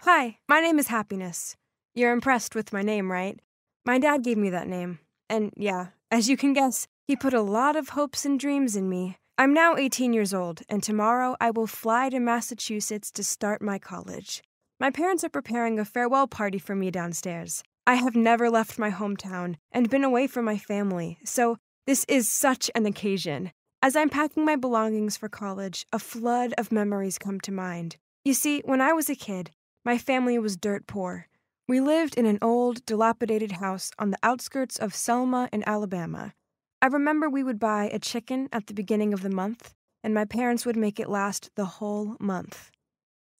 Hi, 0.09 0.37
my 0.47 0.61
name 0.61 0.79
is 0.79 0.87
Happiness. 0.87 1.57
You're 1.93 2.13
impressed 2.13 2.55
with 2.55 2.71
my 2.71 2.81
name, 2.81 3.11
right? 3.11 3.41
My 3.85 3.99
dad 3.99 4.23
gave 4.23 4.37
me 4.37 4.49
that 4.51 4.69
name. 4.69 4.99
And 5.29 5.51
yeah, 5.57 5.87
as 6.09 6.29
you 6.29 6.37
can 6.37 6.53
guess, 6.53 6.87
he 7.09 7.17
put 7.17 7.33
a 7.33 7.41
lot 7.41 7.75
of 7.75 7.89
hopes 7.89 8.23
and 8.23 8.39
dreams 8.39 8.77
in 8.77 8.87
me. 8.87 9.17
I'm 9.37 9.53
now 9.53 9.75
18 9.75 10.13
years 10.13 10.33
old, 10.33 10.61
and 10.69 10.81
tomorrow 10.81 11.35
I 11.41 11.51
will 11.51 11.67
fly 11.67 12.07
to 12.07 12.21
Massachusetts 12.21 13.11
to 13.11 13.21
start 13.21 13.61
my 13.61 13.79
college. 13.79 14.41
My 14.79 14.91
parents 14.91 15.25
are 15.25 15.29
preparing 15.29 15.77
a 15.77 15.83
farewell 15.83 16.25
party 16.25 16.57
for 16.57 16.73
me 16.73 16.89
downstairs. 16.89 17.61
I 17.85 17.95
have 17.95 18.15
never 18.15 18.49
left 18.49 18.79
my 18.79 18.91
hometown 18.91 19.55
and 19.73 19.89
been 19.89 20.05
away 20.05 20.27
from 20.27 20.45
my 20.45 20.57
family, 20.57 21.17
so 21.25 21.57
this 21.85 22.05
is 22.07 22.31
such 22.31 22.71
an 22.75 22.85
occasion. 22.85 23.51
As 23.81 23.97
I'm 23.97 24.09
packing 24.09 24.45
my 24.45 24.55
belongings 24.55 25.17
for 25.17 25.27
college, 25.27 25.85
a 25.91 25.99
flood 25.99 26.53
of 26.57 26.71
memories 26.71 27.17
come 27.17 27.41
to 27.41 27.51
mind. 27.51 27.97
You 28.23 28.33
see, 28.33 28.61
when 28.63 28.79
I 28.79 28.93
was 28.93 29.09
a 29.09 29.15
kid, 29.15 29.51
my 29.87 29.97
family 29.97 30.37
was 30.37 30.57
dirt 30.57 30.85
poor. 30.85 31.27
We 31.65 31.79
lived 31.79 32.15
in 32.15 32.25
an 32.25 32.39
old, 32.41 32.85
dilapidated 32.85 33.53
house 33.53 33.89
on 33.97 34.11
the 34.11 34.17
outskirts 34.21 34.75
of 34.75 34.93
Selma 34.93 35.47
in 35.53 35.63
Alabama. 35.65 36.33
I 36.81 36.87
remember 36.87 37.29
we 37.29 37.41
would 37.41 37.57
buy 37.57 37.85
a 37.85 37.97
chicken 37.97 38.49
at 38.51 38.67
the 38.67 38.73
beginning 38.73 39.13
of 39.13 39.21
the 39.21 39.29
month, 39.29 39.73
and 40.03 40.13
my 40.13 40.25
parents 40.25 40.65
would 40.65 40.75
make 40.75 40.99
it 40.99 41.07
last 41.07 41.51
the 41.55 41.77
whole 41.79 42.17
month. 42.19 42.69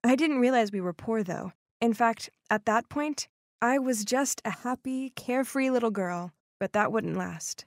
I 0.06 0.16
didn't 0.16 0.40
realize 0.40 0.72
we 0.72 0.80
were 0.80 0.94
poor, 0.94 1.22
though. 1.22 1.52
In 1.82 1.94
fact, 1.94 2.30
at 2.50 2.64
that 2.64 2.88
point, 2.88 3.28
I 3.62 3.78
was 3.78 4.06
just 4.06 4.42
a 4.46 4.52
happy, 4.52 5.10
carefree 5.18 5.70
little 5.70 5.92
girl, 5.92 6.32
but 6.62 6.72
that 6.72 6.94
wouldn't 6.94 7.18
last. 7.18 7.66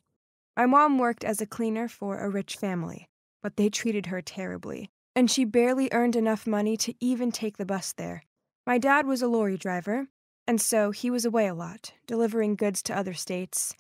My 0.57 0.65
mom 0.65 0.97
worked 0.97 1.23
as 1.23 1.43
a 1.43 1.47
cleaner 1.47 1.87
for 1.87 2.17
a 2.17 2.31
rich 2.31 2.57
family, 2.57 3.11
but 3.43 3.59
they 3.59 3.69
treated 3.69 4.07
her 4.07 4.23
terribly, 4.23 4.89
and 5.15 5.31
she 5.31 5.45
barely 5.45 5.91
earned 5.93 6.17
enough 6.17 6.47
money 6.47 6.79
to 6.79 6.95
even 6.99 7.31
take 7.31 7.59
the 7.59 7.67
bus 7.67 7.93
there. 7.93 8.23
My 8.67 8.79
dad 8.79 9.07
was 9.07 9.23
a 9.23 9.29
lorry 9.29 9.57
driver, 9.57 10.09
and 10.47 10.61
so 10.61 10.91
he 10.91 11.11
was 11.11 11.25
away 11.25 11.47
a 11.47 11.55
lot, 11.55 11.93
delivering 12.07 12.57
goods 12.57 12.83
to 12.85 12.97
other 12.97 13.15
states. 13.15 13.75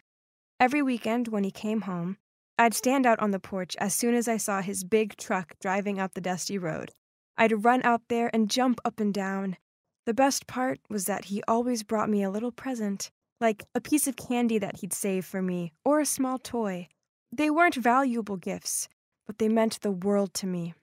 Every 0.58 0.82
weekend 0.82 1.28
when 1.28 1.44
he 1.44 1.50
came 1.50 1.82
home, 1.82 2.16
I'd 2.58 2.74
stand 2.74 3.06
out 3.06 3.18
on 3.20 3.30
the 3.30 3.40
porch 3.40 3.76
as 3.78 3.94
soon 3.94 4.14
as 4.14 4.28
I 4.28 4.36
saw 4.36 4.60
his 4.60 4.84
big 4.84 5.16
truck 5.16 5.54
driving 5.60 5.98
up 5.98 6.14
the 6.14 6.20
dusty 6.20 6.58
road. 6.58 6.92
I'd 7.36 7.64
run 7.64 7.82
out 7.84 8.02
there 8.08 8.30
and 8.34 8.50
jump 8.50 8.80
up 8.84 9.00
and 9.00 9.14
down. 9.14 9.56
The 10.04 10.14
best 10.14 10.46
part 10.46 10.78
was 10.88 11.06
that 11.06 11.26
he 11.26 11.42
always 11.48 11.82
brought 11.82 12.10
me 12.10 12.22
a 12.22 12.30
little 12.30 12.52
present, 12.52 13.10
like 13.40 13.64
a 13.74 13.80
piece 13.80 14.06
of 14.06 14.16
candy 14.16 14.58
that 14.58 14.76
he'd 14.80 14.92
saved 14.92 15.26
for 15.26 15.40
me, 15.40 15.72
or 15.84 16.00
a 16.00 16.06
small 16.06 16.38
toy. 16.38 16.88
They 17.32 17.48
weren't 17.48 17.76
valuable 17.76 18.36
gifts, 18.36 18.88
but 19.26 19.38
they 19.38 19.48
meant 19.48 19.80
the 19.80 19.90
world 19.90 20.34
to 20.34 20.46
me. 20.46 20.74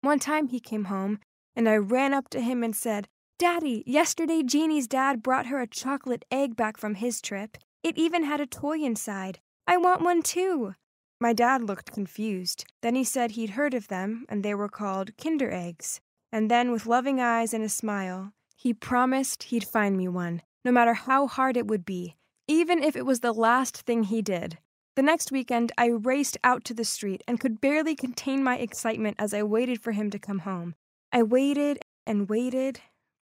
One 0.00 0.18
time 0.18 0.48
he 0.48 0.60
came 0.60 0.84
home, 0.84 1.18
and 1.54 1.68
I 1.68 1.76
ran 1.76 2.14
up 2.14 2.30
to 2.30 2.40
him 2.40 2.62
and 2.62 2.74
said, 2.74 3.08
Daddy, 3.38 3.82
yesterday 3.86 4.42
Jeannie's 4.42 4.86
dad 4.86 5.22
brought 5.22 5.48
her 5.48 5.60
a 5.60 5.66
chocolate 5.66 6.24
egg 6.30 6.56
back 6.56 6.78
from 6.78 6.94
his 6.94 7.20
trip. 7.20 7.58
It 7.82 7.98
even 7.98 8.24
had 8.24 8.40
a 8.40 8.46
toy 8.46 8.78
inside. 8.78 9.40
I 9.66 9.76
want 9.76 10.00
one 10.00 10.22
too. 10.22 10.74
My 11.20 11.34
dad 11.34 11.62
looked 11.62 11.92
confused. 11.92 12.64
Then 12.80 12.94
he 12.94 13.04
said 13.04 13.32
he'd 13.32 13.50
heard 13.50 13.74
of 13.74 13.88
them, 13.88 14.24
and 14.30 14.42
they 14.42 14.54
were 14.54 14.70
called 14.70 15.14
Kinder 15.18 15.50
Eggs. 15.50 16.00
And 16.32 16.50
then, 16.50 16.72
with 16.72 16.86
loving 16.86 17.20
eyes 17.20 17.52
and 17.52 17.62
a 17.62 17.68
smile, 17.68 18.32
he 18.56 18.72
promised 18.72 19.44
he'd 19.44 19.64
find 19.64 19.98
me 19.98 20.08
one, 20.08 20.40
no 20.64 20.72
matter 20.72 20.94
how 20.94 21.26
hard 21.26 21.58
it 21.58 21.66
would 21.66 21.84
be, 21.84 22.16
even 22.48 22.82
if 22.82 22.96
it 22.96 23.04
was 23.04 23.20
the 23.20 23.34
last 23.34 23.76
thing 23.76 24.04
he 24.04 24.22
did. 24.22 24.56
The 24.94 25.02
next 25.02 25.30
weekend, 25.30 25.72
I 25.76 25.88
raced 25.88 26.38
out 26.42 26.64
to 26.64 26.74
the 26.74 26.86
street 26.86 27.22
and 27.28 27.38
could 27.38 27.60
barely 27.60 27.94
contain 27.96 28.42
my 28.42 28.56
excitement 28.56 29.16
as 29.18 29.34
I 29.34 29.42
waited 29.42 29.82
for 29.82 29.92
him 29.92 30.08
to 30.08 30.18
come 30.18 30.40
home. 30.40 30.74
I 31.12 31.22
waited 31.22 31.80
and 32.06 32.30
waited 32.30 32.80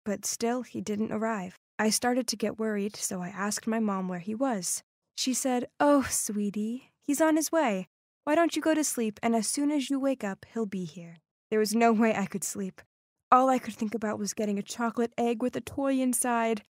but 0.08 0.24
still 0.24 0.62
he 0.62 0.80
didn't 0.80 1.12
arrive. 1.12 1.58
I 1.78 1.90
started 1.90 2.26
to 2.28 2.36
get 2.36 2.58
worried, 2.58 2.96
so 2.96 3.20
I 3.20 3.28
asked 3.28 3.66
my 3.66 3.78
mom 3.78 4.08
where 4.08 4.20
he 4.20 4.34
was. 4.34 4.82
She 5.18 5.34
said, 5.34 5.66
Oh, 5.80 6.06
sweetie, 6.08 6.92
he's 7.02 7.20
on 7.20 7.36
his 7.36 7.52
way. 7.52 7.88
Why 8.24 8.34
don't 8.34 8.56
you 8.56 8.62
go 8.62 8.72
to 8.72 8.82
sleep, 8.82 9.20
and 9.22 9.36
as 9.36 9.46
soon 9.46 9.70
as 9.70 9.90
you 9.90 10.00
wake 10.00 10.24
up, 10.24 10.46
he'll 10.54 10.64
be 10.64 10.86
here. 10.86 11.16
There 11.50 11.58
was 11.58 11.74
no 11.74 11.92
way 12.02 12.16
I 12.16 12.24
could 12.24 12.42
sleep. 12.42 12.80
All 13.30 13.50
I 13.50 13.58
could 13.58 13.74
think 13.74 13.94
about 13.94 14.18
was 14.18 14.32
getting 14.32 14.58
a 14.58 14.62
chocolate 14.62 15.12
egg 15.18 15.42
with 15.42 15.54
a 15.56 15.60
toy 15.60 15.98
inside. 15.98 16.62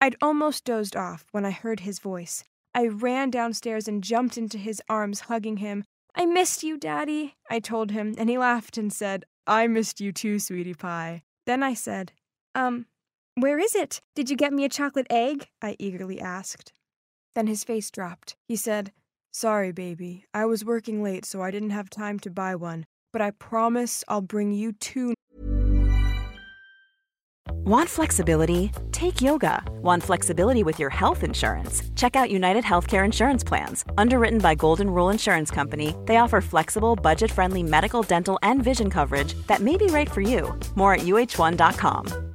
I'd 0.00 0.14
almost 0.22 0.64
dozed 0.64 0.94
off 0.94 1.24
when 1.32 1.44
I 1.44 1.50
heard 1.50 1.80
his 1.80 1.98
voice. 1.98 2.44
I 2.76 2.86
ran 2.86 3.30
downstairs 3.30 3.88
and 3.88 4.04
jumped 4.04 4.38
into 4.38 4.56
his 4.56 4.80
arms, 4.88 5.22
hugging 5.22 5.56
him. 5.56 5.82
I 6.14 6.26
missed 6.26 6.62
you, 6.62 6.78
Daddy, 6.78 7.34
I 7.50 7.58
told 7.58 7.90
him, 7.90 8.14
and 8.18 8.30
he 8.30 8.38
laughed 8.38 8.78
and 8.78 8.92
said, 8.92 9.24
I 9.48 9.66
missed 9.66 10.00
you 10.00 10.12
too, 10.12 10.38
sweetie 10.38 10.74
pie. 10.74 11.24
Then 11.44 11.64
I 11.64 11.74
said, 11.74 12.12
Um, 12.54 12.86
where 13.34 13.58
is 13.58 13.74
it? 13.74 14.00
Did 14.14 14.30
you 14.30 14.36
get 14.36 14.52
me 14.52 14.64
a 14.64 14.68
chocolate 14.68 15.06
egg? 15.08 15.48
I 15.62 15.76
eagerly 15.78 16.20
asked. 16.20 16.72
Then 17.34 17.46
his 17.46 17.64
face 17.64 17.90
dropped. 17.90 18.36
He 18.46 18.56
said, 18.56 18.92
Sorry, 19.32 19.72
baby. 19.72 20.26
I 20.34 20.44
was 20.44 20.64
working 20.64 21.02
late, 21.02 21.24
so 21.24 21.40
I 21.40 21.50
didn't 21.50 21.70
have 21.70 21.88
time 21.88 22.20
to 22.20 22.30
buy 22.30 22.54
one, 22.54 22.84
but 23.12 23.22
I 23.22 23.30
promise 23.30 24.04
I'll 24.06 24.20
bring 24.20 24.52
you 24.52 24.72
two. 24.72 25.14
Want 27.64 27.88
flexibility? 27.88 28.70
Take 28.90 29.22
yoga. 29.22 29.62
Want 29.80 30.02
flexibility 30.02 30.62
with 30.62 30.78
your 30.78 30.90
health 30.90 31.22
insurance? 31.22 31.82
Check 31.96 32.14
out 32.14 32.30
United 32.30 32.64
Healthcare 32.64 33.04
Insurance 33.04 33.42
Plans. 33.42 33.84
Underwritten 33.96 34.40
by 34.40 34.54
Golden 34.54 34.90
Rule 34.90 35.08
Insurance 35.10 35.50
Company, 35.50 35.94
they 36.04 36.18
offer 36.18 36.40
flexible, 36.40 36.96
budget 36.96 37.30
friendly 37.30 37.62
medical, 37.62 38.02
dental, 38.02 38.38
and 38.42 38.62
vision 38.62 38.90
coverage 38.90 39.34
that 39.46 39.60
may 39.62 39.78
be 39.78 39.86
right 39.86 40.10
for 40.10 40.20
you. 40.20 40.58
More 40.74 40.94
at 40.94 41.00
uh1.com. 41.00 42.31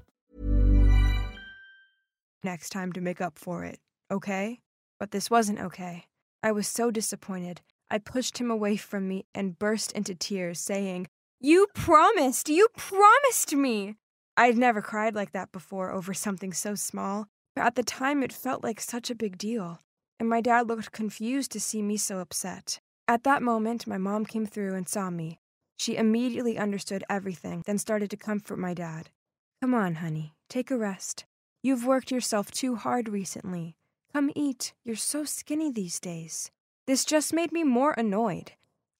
Next 2.48 2.70
time 2.70 2.94
to 2.94 3.01
make 3.01 3.20
up 3.20 3.38
for 3.38 3.66
it, 3.66 3.77
okay? 4.10 4.62
But 5.01 5.12
this 5.12 5.30
wasn't 5.30 5.60
okay. 5.60 6.06
I 6.42 6.54
was 6.54 6.66
so 6.66 6.92
disappointed. 6.92 7.60
I 7.92 7.98
pushed 7.98 8.38
him 8.38 8.50
away 8.50 8.77
from 8.77 9.06
me 9.06 9.25
and 9.36 9.60
burst 9.60 9.92
into 9.92 10.16
tears, 10.16 10.58
saying, 10.58 11.08
You 11.42 11.68
promised! 11.74 12.48
You 12.48 12.70
promised 12.77 13.54
me! 13.54 13.98
I'd 14.38 14.56
never 14.56 14.82
cried 14.82 15.13
like 15.13 15.34
that 15.34 15.51
before 15.51 15.92
over 15.92 16.13
something 16.13 16.54
so 16.54 16.74
small, 16.74 17.27
but 17.54 17.66
at 17.66 17.75
the 17.75 17.84
time 17.84 18.24
it 18.24 18.32
felt 18.32 18.63
like 18.63 18.80
such 18.80 19.10
a 19.10 19.16
big 19.24 19.38
deal, 19.38 19.82
and 20.18 20.30
my 20.30 20.39
dad 20.39 20.70
looked 20.70 20.94
confused 20.94 21.51
to 21.51 21.60
see 21.60 21.82
me 21.82 21.98
so 21.98 22.20
upset. 22.20 22.80
At 23.10 23.25
that 23.25 23.44
moment, 23.44 23.88
my 23.88 23.98
mom 23.98 24.25
came 24.25 24.46
through 24.46 24.74
and 24.74 24.88
saw 24.88 25.10
me. 25.10 25.38
She 25.75 25.98
immediately 25.98 26.58
understood 26.58 27.04
everything, 27.10 27.63
then 27.66 27.77
started 27.77 28.10
to 28.12 28.16
comfort 28.16 28.58
my 28.58 28.74
dad. 28.74 29.10
Come 29.62 29.74
on, 29.74 29.96
honey, 29.96 30.34
take 30.48 30.72
a 30.72 30.77
rest. 30.77 31.25
You've 31.64 31.86
worked 31.86 32.12
yourself 32.12 32.52
too 32.52 32.76
hard 32.76 33.10
recently. 33.10 33.76
Come 34.14 34.32
eat. 34.36 34.74
You're 34.84 34.96
so 34.96 35.26
skinny 35.26 35.72
these 35.72 36.00
days. 36.00 36.52
This 36.86 37.04
just 37.04 37.34
made 37.34 37.52
me 37.52 37.64
more 37.64 37.94
annoyed. 37.94 38.54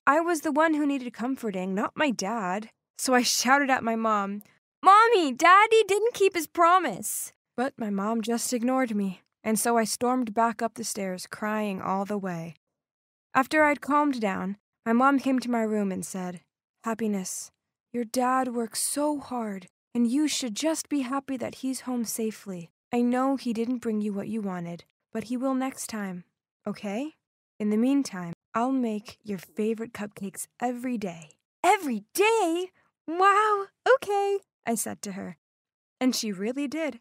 I 0.06 0.20
was 0.20 0.42
the 0.42 0.52
one 0.52 0.74
who 0.74 0.86
needed 0.86 1.14
comforting, 1.14 1.74
not 1.74 1.92
my 1.96 2.12
dad. 2.12 2.70
So 2.98 3.14
I 3.14 3.22
shouted 3.24 3.70
at 3.70 3.84
my 3.84 3.96
mom, 3.96 4.42
Mommy, 4.84 5.32
Daddy 5.34 5.84
didn't 5.88 6.14
keep 6.14 6.36
his 6.36 6.48
promise. 6.48 7.34
But 7.56 7.74
my 7.78 7.90
mom 7.90 8.22
just 8.22 8.54
ignored 8.54 8.96
me, 8.96 9.22
and 9.44 9.60
so 9.60 9.78
I 9.78 9.84
stormed 9.84 10.34
back 10.34 10.62
up 10.62 10.76
the 10.76 10.84
stairs, 10.84 11.26
crying 11.26 11.82
all 11.82 12.06
the 12.06 12.18
way. 12.18 12.56
After 13.34 13.64
I'd 13.64 13.82
calmed 13.82 14.22
down, 14.22 14.58
my 14.86 14.94
mom 14.94 15.20
came 15.20 15.40
to 15.40 15.50
my 15.50 15.62
room 15.62 15.92
and 15.92 16.06
said, 16.06 16.42
Happiness, 16.84 17.52
your 17.92 18.04
dad 18.06 18.50
works 18.50 18.80
so 18.80 19.20
hard, 19.20 19.68
and 19.98 20.06
you 20.06 20.28
should 20.28 20.54
just 20.54 20.90
be 20.90 21.00
happy 21.00 21.38
that 21.38 21.56
he's 21.56 21.82
home 21.82 22.06
safely. 22.06 22.70
I 22.94 23.02
know 23.02 23.36
he 23.36 23.52
didn't 23.52 23.80
bring 23.80 24.00
you 24.00 24.14
what 24.14 24.28
you 24.28 24.42
wanted, 24.42 24.84
but 25.12 25.24
he 25.24 25.36
will 25.36 25.56
next 25.56 25.88
time, 25.88 26.24
okay? 26.68 27.16
In 27.60 27.72
the 27.72 27.78
meantime, 27.78 28.34
I'll 28.54 28.72
make 28.72 29.18
your 29.24 29.40
favorite 29.40 29.94
cupcakes 29.94 30.46
every 30.62 31.00
day. 31.00 31.32
Every 31.64 32.04
day? 32.14 32.70
Wow, 33.08 33.66
okay, 33.96 34.38
I 34.68 34.76
said 34.76 35.02
to 35.02 35.14
her. 35.14 35.38
And 36.00 36.16
she 36.16 36.32
really 36.32 36.68
did. 36.68 37.00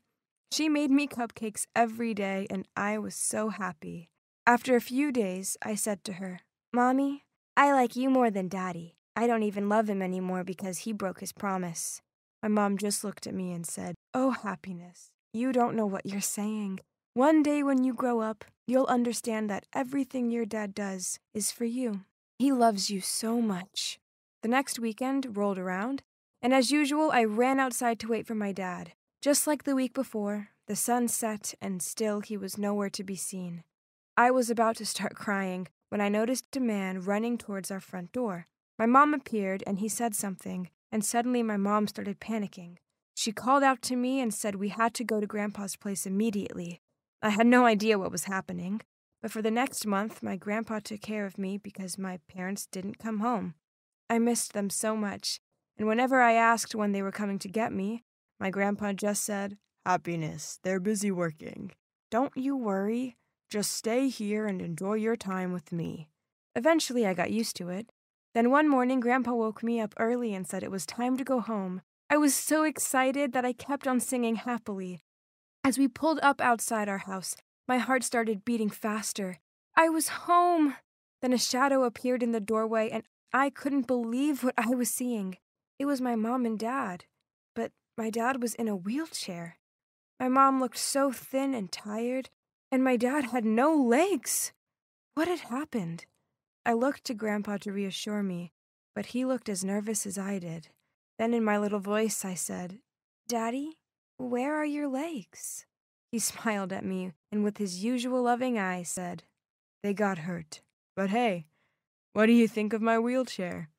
She 0.51 0.71
made 0.71 0.91
me 0.91 1.07
cupcakes 1.07 1.67
every 1.77 2.15
day, 2.15 2.47
and 2.49 2.67
I 2.75 2.97
was 2.97 3.15
so 3.15 3.51
happy. 3.51 4.09
After 4.47 4.75
a 4.75 4.81
few 4.81 5.13
days, 5.13 5.59
I 5.61 5.75
said 5.75 6.03
to 6.05 6.15
her, 6.15 6.41
Mommy, 6.73 7.27
I 7.59 7.73
like 7.73 7.95
you 7.95 8.09
more 8.09 8.31
than 8.31 8.49
Daddy. 8.49 8.97
I 9.15 9.27
don't 9.27 9.43
even 9.43 9.69
love 9.69 9.91
him 9.91 10.01
anymore 10.01 10.45
because 10.45 10.79
he 10.79 10.95
broke 10.95 11.21
his 11.21 11.33
promise. 11.33 12.01
My 12.43 12.49
mom 12.49 12.79
just 12.79 13.03
looked 13.05 13.27
at 13.27 13.35
me 13.35 13.53
and 13.53 13.67
said, 13.67 13.95
Oh, 14.15 14.31
happiness, 14.31 15.11
you 15.33 15.53
don't 15.53 15.77
know 15.77 15.87
what 15.87 16.07
you're 16.07 16.21
saying. 16.21 16.81
One 17.15 17.43
day 17.43 17.63
when 17.63 17.83
you 17.83 17.95
grow 17.95 18.21
up, 18.21 18.45
you'll 18.67 18.87
understand 18.87 19.49
that 19.49 19.67
everything 19.73 20.31
your 20.31 20.45
dad 20.45 20.75
does 20.75 21.19
is 21.33 21.51
for 21.51 21.65
you. 21.65 22.03
He 22.39 22.53
loves 22.53 22.91
you 22.91 23.01
so 23.01 23.41
much. 23.41 23.99
The 24.43 24.49
next 24.49 24.79
weekend 24.79 25.37
rolled 25.37 25.59
around, 25.59 26.03
and 26.43 26.53
as 26.53 26.71
usual, 26.71 27.11
I 27.11 27.25
ran 27.25 27.59
outside 27.59 27.99
to 28.01 28.09
wait 28.09 28.27
for 28.27 28.35
my 28.35 28.53
dad. 28.53 28.93
Just 29.23 29.47
like 29.47 29.65
the 29.65 29.75
week 29.75 29.95
before, 29.95 30.51
the 30.67 30.77
sun 30.77 31.09
set 31.09 31.55
and 31.61 31.83
still 31.83 32.21
he 32.21 32.37
was 32.37 32.59
nowhere 32.59 32.91
to 32.91 33.03
be 33.03 33.17
seen. 33.17 33.65
I 34.17 34.31
was 34.31 34.51
about 34.51 34.77
to 34.77 34.87
start 34.87 35.15
crying 35.17 35.69
when 35.89 36.01
I 36.01 36.09
noticed 36.09 36.57
a 36.57 36.61
man 36.61 37.01
running 37.01 37.39
towards 37.39 37.71
our 37.71 37.81
front 37.81 38.13
door. 38.13 38.47
My 38.79 38.87
mom 38.87 39.15
appeared 39.15 39.65
and 39.67 39.79
he 39.79 39.89
said 39.89 40.15
something, 40.15 40.71
and 40.97 41.05
suddenly 41.05 41.43
my 41.43 41.59
mom 41.59 41.87
started 41.87 42.19
panicking. 42.21 42.79
She 43.15 43.31
called 43.31 43.63
out 43.63 43.83
to 43.83 43.97
me 43.97 44.19
and 44.19 44.33
said 44.33 44.55
we 44.55 44.71
had 44.71 44.95
to 44.95 45.05
go 45.05 45.21
to 45.21 45.27
Grandpa's 45.27 45.77
place 45.77 46.07
immediately. 46.07 46.81
I 47.21 47.29
had 47.29 47.47
no 47.47 47.67
idea 47.67 47.99
what 47.99 48.11
was 48.11 48.25
happening, 48.25 48.81
but 49.21 49.31
for 49.31 49.43
the 49.43 49.51
next 49.51 49.85
month, 49.85 50.23
my 50.23 50.37
grandpa 50.37 50.81
took 50.83 51.03
care 51.03 51.27
of 51.27 51.37
me 51.37 51.59
because 51.59 51.99
my 51.99 52.19
parents 52.35 52.67
didn't 52.73 52.99
come 52.99 53.19
home. 53.19 53.57
I 54.09 54.19
missed 54.19 54.55
them 54.55 54.71
so 54.71 54.97
much, 54.97 55.39
and 55.77 55.87
whenever 55.87 56.23
I 56.23 56.33
asked 56.33 56.75
when 56.75 56.93
they 56.93 57.03
were 57.03 57.13
coming 57.13 57.39
to 57.41 57.49
get 57.49 57.75
me, 57.75 58.03
my 58.41 58.49
grandpa 58.49 58.95
just 58.95 59.23
said, 59.23 59.59
Happiness, 59.85 60.61
they're 60.63 60.81
busy 60.81 61.11
working. 61.11 61.73
Don't 62.11 62.35
you 62.35 62.57
worry. 62.57 63.19
Just 63.51 63.73
stay 63.73 64.09
here 64.09 64.47
and 64.47 64.63
enjoy 64.63 64.95
your 64.95 65.15
time 65.15 65.53
with 65.53 65.73
me. 65.73 66.09
Eventually, 66.55 67.07
I 67.07 67.13
got 67.13 67.31
used 67.31 67.55
to 67.57 67.69
it. 67.69 67.93
Then 68.37 68.51
one 68.51 68.69
morning, 68.69 69.01
Grandpa 69.01 69.33
woke 69.33 69.63
me 69.63 69.81
up 69.81 69.95
early 69.97 70.35
and 70.35 70.47
said 70.47 70.63
it 70.63 70.71
was 70.71 70.85
time 70.85 71.17
to 71.17 71.25
go 71.25 71.41
home. 71.41 71.81
I 72.11 72.19
was 72.19 72.35
so 72.35 72.65
excited 72.65 73.33
that 73.33 73.47
I 73.47 73.55
kept 73.55 73.89
on 73.89 73.99
singing 73.99 74.37
happily. 74.37 75.01
As 75.65 75.79
we 75.79 75.89
pulled 75.89 76.21
up 76.23 76.43
outside 76.43 76.87
our 76.87 76.99
house, 76.99 77.35
my 77.67 77.79
heart 77.79 78.05
started 78.05 78.45
beating 78.45 78.69
faster. 78.69 79.39
I 79.75 79.89
was 79.89 80.27
home! 80.29 80.77
Then 81.23 81.33
a 81.33 81.39
shadow 81.39 81.85
appeared 81.85 82.23
in 82.23 82.33
the 82.33 82.39
doorway, 82.39 82.91
and 82.91 83.05
I 83.33 83.49
couldn't 83.49 83.87
believe 83.87 84.45
what 84.45 84.53
I 84.59 84.75
was 84.75 84.91
seeing. 84.91 85.39
It 85.79 85.87
was 85.87 86.03
my 86.03 86.15
mom 86.15 86.45
and 86.45 86.59
dad, 86.59 87.07
but 87.55 87.73
my 87.97 88.11
dad 88.11 88.43
was 88.43 88.55
in 88.55 88.69
a 88.69 88.77
wheelchair. 88.77 89.57
My 90.21 90.29
mom 90.29 90.61
looked 90.61 90.77
so 90.77 91.11
thin 91.11 91.55
and 91.55 91.73
tired, 91.73 92.29
and 92.71 92.85
my 92.85 92.99
dad 92.99 93.25
had 93.33 93.47
no 93.47 93.75
legs. 93.75 94.53
What 95.15 95.27
had 95.27 95.41
happened? 95.41 96.05
I 96.67 96.73
looked 96.73 97.05
to 97.05 97.15
Grandpa 97.15 97.59
to 97.59 97.73
reassure 97.73 98.25
me, 98.25 98.51
but 98.93 99.07
he 99.07 99.25
looked 99.25 99.49
as 99.49 99.63
nervous 99.63 100.05
as 100.05 100.19
I 100.19 100.41
did. 100.41 100.71
Then, 101.17 101.33
in 101.33 101.45
my 101.45 101.59
little 101.59 101.79
voice, 101.79 102.25
I 102.25 102.35
said, 102.35 102.81
Daddy, 103.29 103.79
where 104.17 104.57
are 104.57 104.65
your 104.65 104.89
legs? 104.89 105.65
He 106.11 106.19
smiled 106.33 106.73
at 106.73 106.85
me 106.85 107.13
and, 107.31 107.45
with 107.45 107.59
his 107.59 107.85
usual 107.85 108.21
loving 108.21 108.59
eyes, 108.59 108.89
said, 108.89 109.23
They 109.85 109.95
got 109.95 110.19
hurt. 110.19 110.61
But 110.97 111.11
hey, 111.11 111.47
what 112.15 112.27
do 112.27 112.33
you 112.33 112.49
think 112.49 112.73
of 112.73 112.83
my 112.83 112.99
wheelchair? 112.99 113.71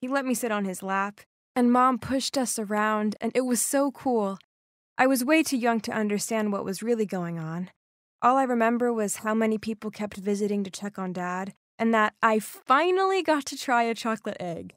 He 0.00 0.06
let 0.06 0.24
me 0.24 0.34
sit 0.34 0.52
on 0.52 0.64
his 0.64 0.80
lap 0.80 1.22
and 1.56 1.72
mom 1.72 1.98
pushed 1.98 2.38
us 2.38 2.56
around, 2.56 3.16
and 3.20 3.32
it 3.34 3.46
was 3.46 3.60
so 3.60 3.90
cool. 3.90 4.38
I 4.96 5.08
was 5.08 5.24
way 5.24 5.42
too 5.42 5.56
young 5.56 5.80
to 5.80 5.92
understand 5.92 6.52
what 6.52 6.64
was 6.64 6.84
really 6.84 7.06
going 7.06 7.40
on. 7.40 7.70
All 8.22 8.36
I 8.36 8.44
remember 8.44 8.92
was 8.92 9.16
how 9.16 9.34
many 9.34 9.58
people 9.58 9.90
kept 9.90 10.18
visiting 10.18 10.62
to 10.62 10.70
check 10.70 11.00
on 11.00 11.12
dad, 11.12 11.54
and 11.78 11.94
that 11.94 12.14
I 12.22 12.38
finally 12.38 13.22
got 13.22 13.44
to 13.46 13.56
try 13.56 13.84
a 13.84 13.94
chocolate 13.94 14.36
egg. 14.40 14.74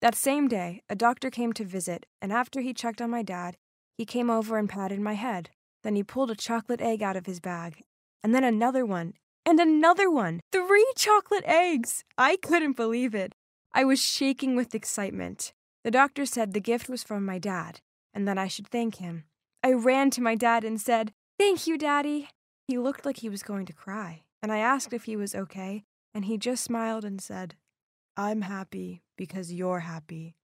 That 0.00 0.14
same 0.14 0.48
day, 0.48 0.82
a 0.88 0.94
doctor 0.94 1.30
came 1.30 1.52
to 1.54 1.64
visit, 1.64 2.06
and 2.22 2.32
after 2.32 2.60
he 2.60 2.72
checked 2.72 3.02
on 3.02 3.10
my 3.10 3.22
dad, 3.22 3.56
he 3.98 4.06
came 4.06 4.30
over 4.30 4.56
and 4.56 4.68
patted 4.68 5.00
my 5.00 5.14
head. 5.14 5.50
Then 5.82 5.94
he 5.94 6.02
pulled 6.02 6.30
a 6.30 6.36
chocolate 6.36 6.80
egg 6.80 7.02
out 7.02 7.16
of 7.16 7.26
his 7.26 7.40
bag, 7.40 7.82
and 8.24 8.34
then 8.34 8.44
another 8.44 8.86
one, 8.86 9.14
and 9.44 9.60
another 9.60 10.10
one. 10.10 10.40
Three 10.52 10.90
chocolate 10.96 11.44
eggs! 11.44 12.04
I 12.16 12.36
couldn't 12.36 12.76
believe 12.76 13.14
it. 13.14 13.34
I 13.72 13.84
was 13.84 14.00
shaking 14.00 14.56
with 14.56 14.74
excitement. 14.74 15.52
The 15.84 15.90
doctor 15.90 16.26
said 16.26 16.52
the 16.52 16.60
gift 16.60 16.88
was 16.88 17.02
from 17.02 17.24
my 17.24 17.38
dad 17.38 17.80
and 18.12 18.26
that 18.26 18.38
I 18.38 18.48
should 18.48 18.68
thank 18.68 18.96
him. 18.96 19.24
I 19.62 19.72
ran 19.72 20.10
to 20.10 20.22
my 20.22 20.34
dad 20.34 20.64
and 20.64 20.80
said, 20.80 21.12
Thank 21.38 21.66
you, 21.66 21.78
Daddy. 21.78 22.28
He 22.66 22.78
looked 22.78 23.04
like 23.04 23.18
he 23.18 23.28
was 23.28 23.42
going 23.42 23.66
to 23.66 23.72
cry, 23.72 24.22
and 24.42 24.52
I 24.52 24.58
asked 24.58 24.92
if 24.92 25.04
he 25.04 25.16
was 25.16 25.34
okay, 25.34 25.84
and 26.14 26.24
he 26.24 26.38
just 26.38 26.64
smiled 26.64 27.04
and 27.04 27.20
said, 27.20 27.54
I'm 28.16 28.42
happy 28.42 29.02
because 29.16 29.52
you're 29.52 29.80
happy. 29.80 30.36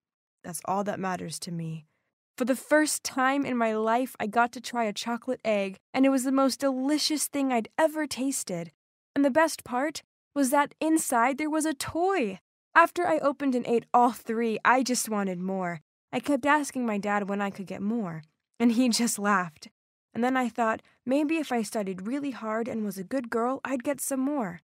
That's 0.44 0.60
all 0.64 0.84
that 0.84 1.00
matters 1.00 1.38
to 1.40 1.52
me. 1.52 1.86
For 2.36 2.44
the 2.44 2.54
first 2.54 3.02
time 3.02 3.46
in 3.46 3.56
my 3.56 3.72
life, 3.72 4.14
I 4.20 4.26
got 4.26 4.52
to 4.52 4.60
try 4.60 4.84
a 4.84 4.92
chocolate 4.92 5.40
egg, 5.44 5.78
and 5.94 6.04
it 6.04 6.10
was 6.10 6.24
the 6.24 6.32
most 6.32 6.60
delicious 6.60 7.28
thing 7.28 7.52
I'd 7.52 7.68
ever 7.78 8.06
tasted. 8.06 8.72
And 9.14 9.24
the 9.24 9.30
best 9.30 9.64
part 9.64 10.02
was 10.34 10.50
that 10.50 10.74
inside 10.80 11.38
there 11.38 11.48
was 11.48 11.64
a 11.64 11.72
toy. 11.72 12.38
After 12.74 13.06
I 13.06 13.18
opened 13.18 13.54
and 13.54 13.66
ate 13.66 13.86
all 13.94 14.12
three, 14.12 14.58
I 14.64 14.82
just 14.82 15.08
wanted 15.08 15.38
more. 15.38 15.80
I 16.12 16.20
kept 16.20 16.44
asking 16.44 16.84
my 16.84 16.98
dad 16.98 17.28
when 17.28 17.40
I 17.40 17.48
could 17.48 17.66
get 17.66 17.80
more, 17.80 18.22
and 18.60 18.72
he 18.72 18.88
just 19.02 19.18
laughed. 19.18 19.68
and 20.14 20.22
then 20.22 20.36
I 20.36 20.48
thought 20.48 20.82
maybe 21.04 21.36
if 21.36 21.52
I 21.52 21.62
studied 21.62 22.06
really 22.06 22.30
hard 22.30 22.68
and 22.68 22.84
was 22.84 22.98
a 22.98 23.04
good 23.04 23.30
girl, 23.30 23.60
I'd 23.64 23.82
get 23.82 24.00
some 24.00 24.20
more. 24.20 24.60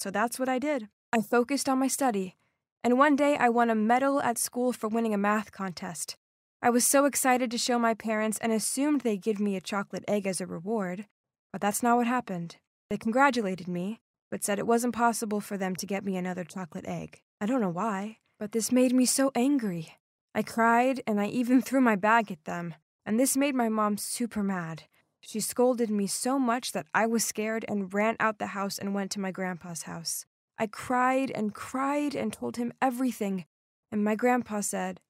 So 0.00 0.10
that's 0.10 0.38
what 0.38 0.48
I 0.48 0.58
did. 0.58 0.88
I 1.12 1.20
focused 1.20 1.68
on 1.68 1.78
my 1.78 1.88
study, 1.88 2.36
and 2.82 2.98
one 2.98 3.16
day 3.16 3.36
I 3.36 3.50
won 3.50 3.68
a 3.68 3.74
medal 3.74 4.22
at 4.22 4.38
school 4.38 4.72
for 4.72 4.88
winning 4.88 5.12
a 5.12 5.18
math 5.18 5.52
contest. 5.52 6.16
I 6.62 6.70
was 6.70 6.86
so 6.86 7.04
excited 7.04 7.50
to 7.50 7.58
show 7.58 7.78
my 7.78 7.92
parents 7.92 8.38
and 8.40 8.50
assumed 8.50 9.02
they'd 9.02 9.22
give 9.22 9.40
me 9.40 9.56
a 9.56 9.60
chocolate 9.60 10.04
egg 10.08 10.26
as 10.26 10.40
a 10.40 10.46
reward, 10.46 11.06
but 11.52 11.60
that's 11.60 11.82
not 11.82 11.98
what 11.98 12.06
happened. 12.06 12.56
They 12.88 12.96
congratulated 12.96 13.68
me, 13.68 14.00
but 14.30 14.42
said 14.42 14.58
it 14.58 14.66
wasn't 14.66 14.94
possible 14.94 15.40
for 15.40 15.58
them 15.58 15.76
to 15.76 15.86
get 15.86 16.04
me 16.04 16.16
another 16.16 16.44
chocolate 16.44 16.86
egg. 16.88 17.20
I 17.38 17.44
don't 17.44 17.60
know 17.60 17.68
why, 17.68 18.18
but 18.38 18.52
this 18.52 18.72
made 18.72 18.94
me 18.94 19.04
so 19.04 19.30
angry. 19.34 19.98
I 20.34 20.42
cried 20.42 21.02
and 21.06 21.20
I 21.20 21.26
even 21.26 21.60
threw 21.60 21.82
my 21.82 21.96
bag 21.96 22.30
at 22.30 22.44
them, 22.44 22.74
and 23.04 23.20
this 23.20 23.36
made 23.36 23.54
my 23.54 23.68
mom 23.68 23.98
super 23.98 24.42
mad. 24.42 24.84
She 25.20 25.40
scolded 25.40 25.90
me 25.90 26.06
so 26.06 26.38
much 26.38 26.72
that 26.72 26.86
I 26.94 27.06
was 27.06 27.24
scared 27.24 27.64
and 27.68 27.92
ran 27.92 28.16
out 28.18 28.38
the 28.38 28.48
house 28.48 28.78
and 28.78 28.94
went 28.94 29.10
to 29.12 29.20
my 29.20 29.30
grandpa's 29.30 29.82
house. 29.82 30.24
I 30.58 30.66
cried 30.66 31.30
and 31.30 31.54
cried 31.54 32.14
and 32.14 32.32
told 32.32 32.56
him 32.56 32.72
everything, 32.82 33.46
and 33.90 34.04
my 34.04 34.14
grandpa 34.14 34.60
said, 34.60 35.00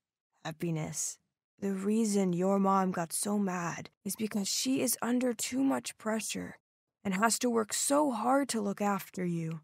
Happiness. 0.44 1.18
The 1.58 1.74
reason 1.74 2.32
your 2.32 2.58
mom 2.58 2.90
got 2.90 3.12
so 3.12 3.38
mad 3.38 3.90
is 4.04 4.16
because 4.16 4.48
she 4.48 4.80
is 4.80 4.96
under 5.02 5.34
too 5.34 5.62
much 5.62 5.98
pressure 5.98 6.58
and 7.04 7.14
has 7.14 7.38
to 7.40 7.50
work 7.50 7.74
so 7.74 8.10
hard 8.10 8.48
to 8.50 8.60
look 8.60 8.80
after 8.80 9.24
you. 9.24 9.60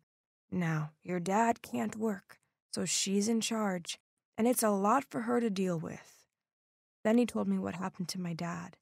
Now, 0.50 0.90
your 1.02 1.20
dad 1.20 1.62
can't 1.62 1.96
work, 1.96 2.38
so 2.72 2.84
she's 2.84 3.28
in 3.28 3.40
charge, 3.40 3.98
and 4.36 4.46
it's 4.46 4.62
a 4.62 4.70
lot 4.70 5.04
for 5.08 5.22
her 5.22 5.40
to 5.40 5.48
deal 5.48 5.78
with. 5.78 6.26
Then 7.02 7.16
he 7.16 7.24
told 7.24 7.48
me 7.48 7.58
what 7.58 7.76
happened 7.76 8.08
to 8.08 8.20
my 8.20 8.34
dad, 8.34 8.76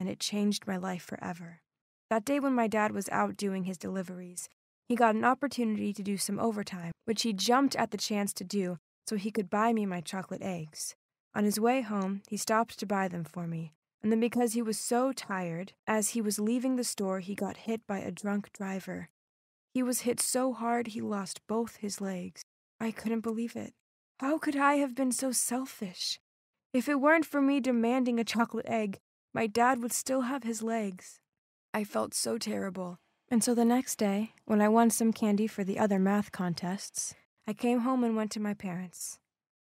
and 0.00 0.08
it 0.08 0.18
changed 0.18 0.66
my 0.66 0.76
life 0.76 1.02
forever. 1.02 1.60
That 2.08 2.24
day 2.24 2.40
when 2.40 2.54
my 2.54 2.66
dad 2.66 2.90
was 2.90 3.08
out 3.10 3.36
doing 3.36 3.64
his 3.64 3.78
deliveries, 3.78 4.48
he 4.88 4.96
got 4.96 5.14
an 5.14 5.24
opportunity 5.24 5.92
to 5.92 6.02
do 6.02 6.16
some 6.16 6.40
overtime, 6.40 6.90
which 7.04 7.22
he 7.22 7.32
jumped 7.32 7.76
at 7.76 7.92
the 7.92 7.96
chance 7.96 8.32
to 8.32 8.44
do 8.44 8.78
so 9.06 9.16
he 9.16 9.30
could 9.30 9.50
buy 9.50 9.72
me 9.72 9.86
my 9.86 10.00
chocolate 10.00 10.42
eggs. 10.42 10.94
On 11.34 11.44
his 11.44 11.60
way 11.60 11.82
home, 11.82 12.22
he 12.28 12.36
stopped 12.36 12.78
to 12.78 12.86
buy 12.86 13.06
them 13.06 13.24
for 13.24 13.46
me, 13.46 13.72
and 14.02 14.10
then 14.10 14.20
because 14.20 14.54
he 14.54 14.62
was 14.62 14.78
so 14.78 15.12
tired, 15.12 15.72
as 15.86 16.10
he 16.10 16.20
was 16.20 16.40
leaving 16.40 16.76
the 16.76 16.84
store, 16.84 17.20
he 17.20 17.34
got 17.34 17.68
hit 17.68 17.86
by 17.86 17.98
a 17.98 18.10
drunk 18.10 18.52
driver. 18.52 19.08
He 19.72 19.82
was 19.82 20.00
hit 20.00 20.20
so 20.20 20.52
hard 20.52 20.88
he 20.88 21.00
lost 21.00 21.46
both 21.46 21.76
his 21.76 22.00
legs. 22.00 22.42
I 22.80 22.90
couldn't 22.90 23.20
believe 23.20 23.54
it. 23.54 23.74
How 24.18 24.38
could 24.38 24.56
I 24.56 24.74
have 24.74 24.94
been 24.94 25.12
so 25.12 25.32
selfish? 25.32 26.18
If 26.72 26.88
it 26.88 27.00
weren't 27.00 27.26
for 27.26 27.40
me 27.40 27.60
demanding 27.60 28.18
a 28.18 28.24
chocolate 28.24 28.66
egg, 28.68 28.98
my 29.32 29.46
dad 29.46 29.82
would 29.82 29.92
still 29.92 30.22
have 30.22 30.42
his 30.42 30.62
legs. 30.62 31.20
I 31.72 31.84
felt 31.84 32.14
so 32.14 32.38
terrible. 32.38 32.98
And 33.28 33.44
so 33.44 33.54
the 33.54 33.64
next 33.64 33.96
day, 33.96 34.32
when 34.44 34.60
I 34.60 34.68
won 34.68 34.90
some 34.90 35.12
candy 35.12 35.46
for 35.46 35.62
the 35.62 35.78
other 35.78 35.98
math 35.98 36.32
contests, 36.32 37.14
I 37.46 37.52
came 37.52 37.80
home 37.80 38.02
and 38.02 38.16
went 38.16 38.32
to 38.32 38.40
my 38.40 38.54
parents. 38.54 39.18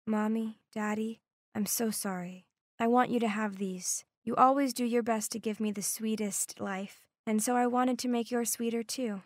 Mommy, 0.07 0.59
Daddy, 0.75 1.21
I'm 1.55 1.67
so 1.67 1.91
sorry. 1.91 2.47
I 2.79 2.89
want 2.89 3.11
you 3.11 3.21
to 3.21 3.29
have 3.29 3.59
these. 3.59 4.05
You 4.25 4.35
always 4.37 4.73
do 4.73 4.85
your 4.85 5.03
best 5.03 5.31
to 5.33 5.39
give 5.39 5.61
me 5.61 5.71
the 5.71 5.83
sweetest 5.83 6.61
life, 6.61 7.07
and 7.27 7.43
so 7.43 7.55
I 7.55 7.67
wanted 7.67 7.99
to 8.01 8.09
make 8.09 8.31
yours 8.31 8.51
sweeter 8.51 8.83
too. 8.83 9.23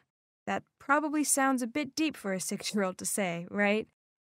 That 0.47 0.63
probably 0.79 1.25
sounds 1.25 1.63
a 1.63 1.67
bit 1.67 1.95
deep 1.95 2.17
for 2.17 2.33
a 2.33 2.41
six 2.41 2.75
year 2.75 2.85
old 2.85 2.99
to 2.99 3.07
say, 3.07 3.47
right? 3.51 3.89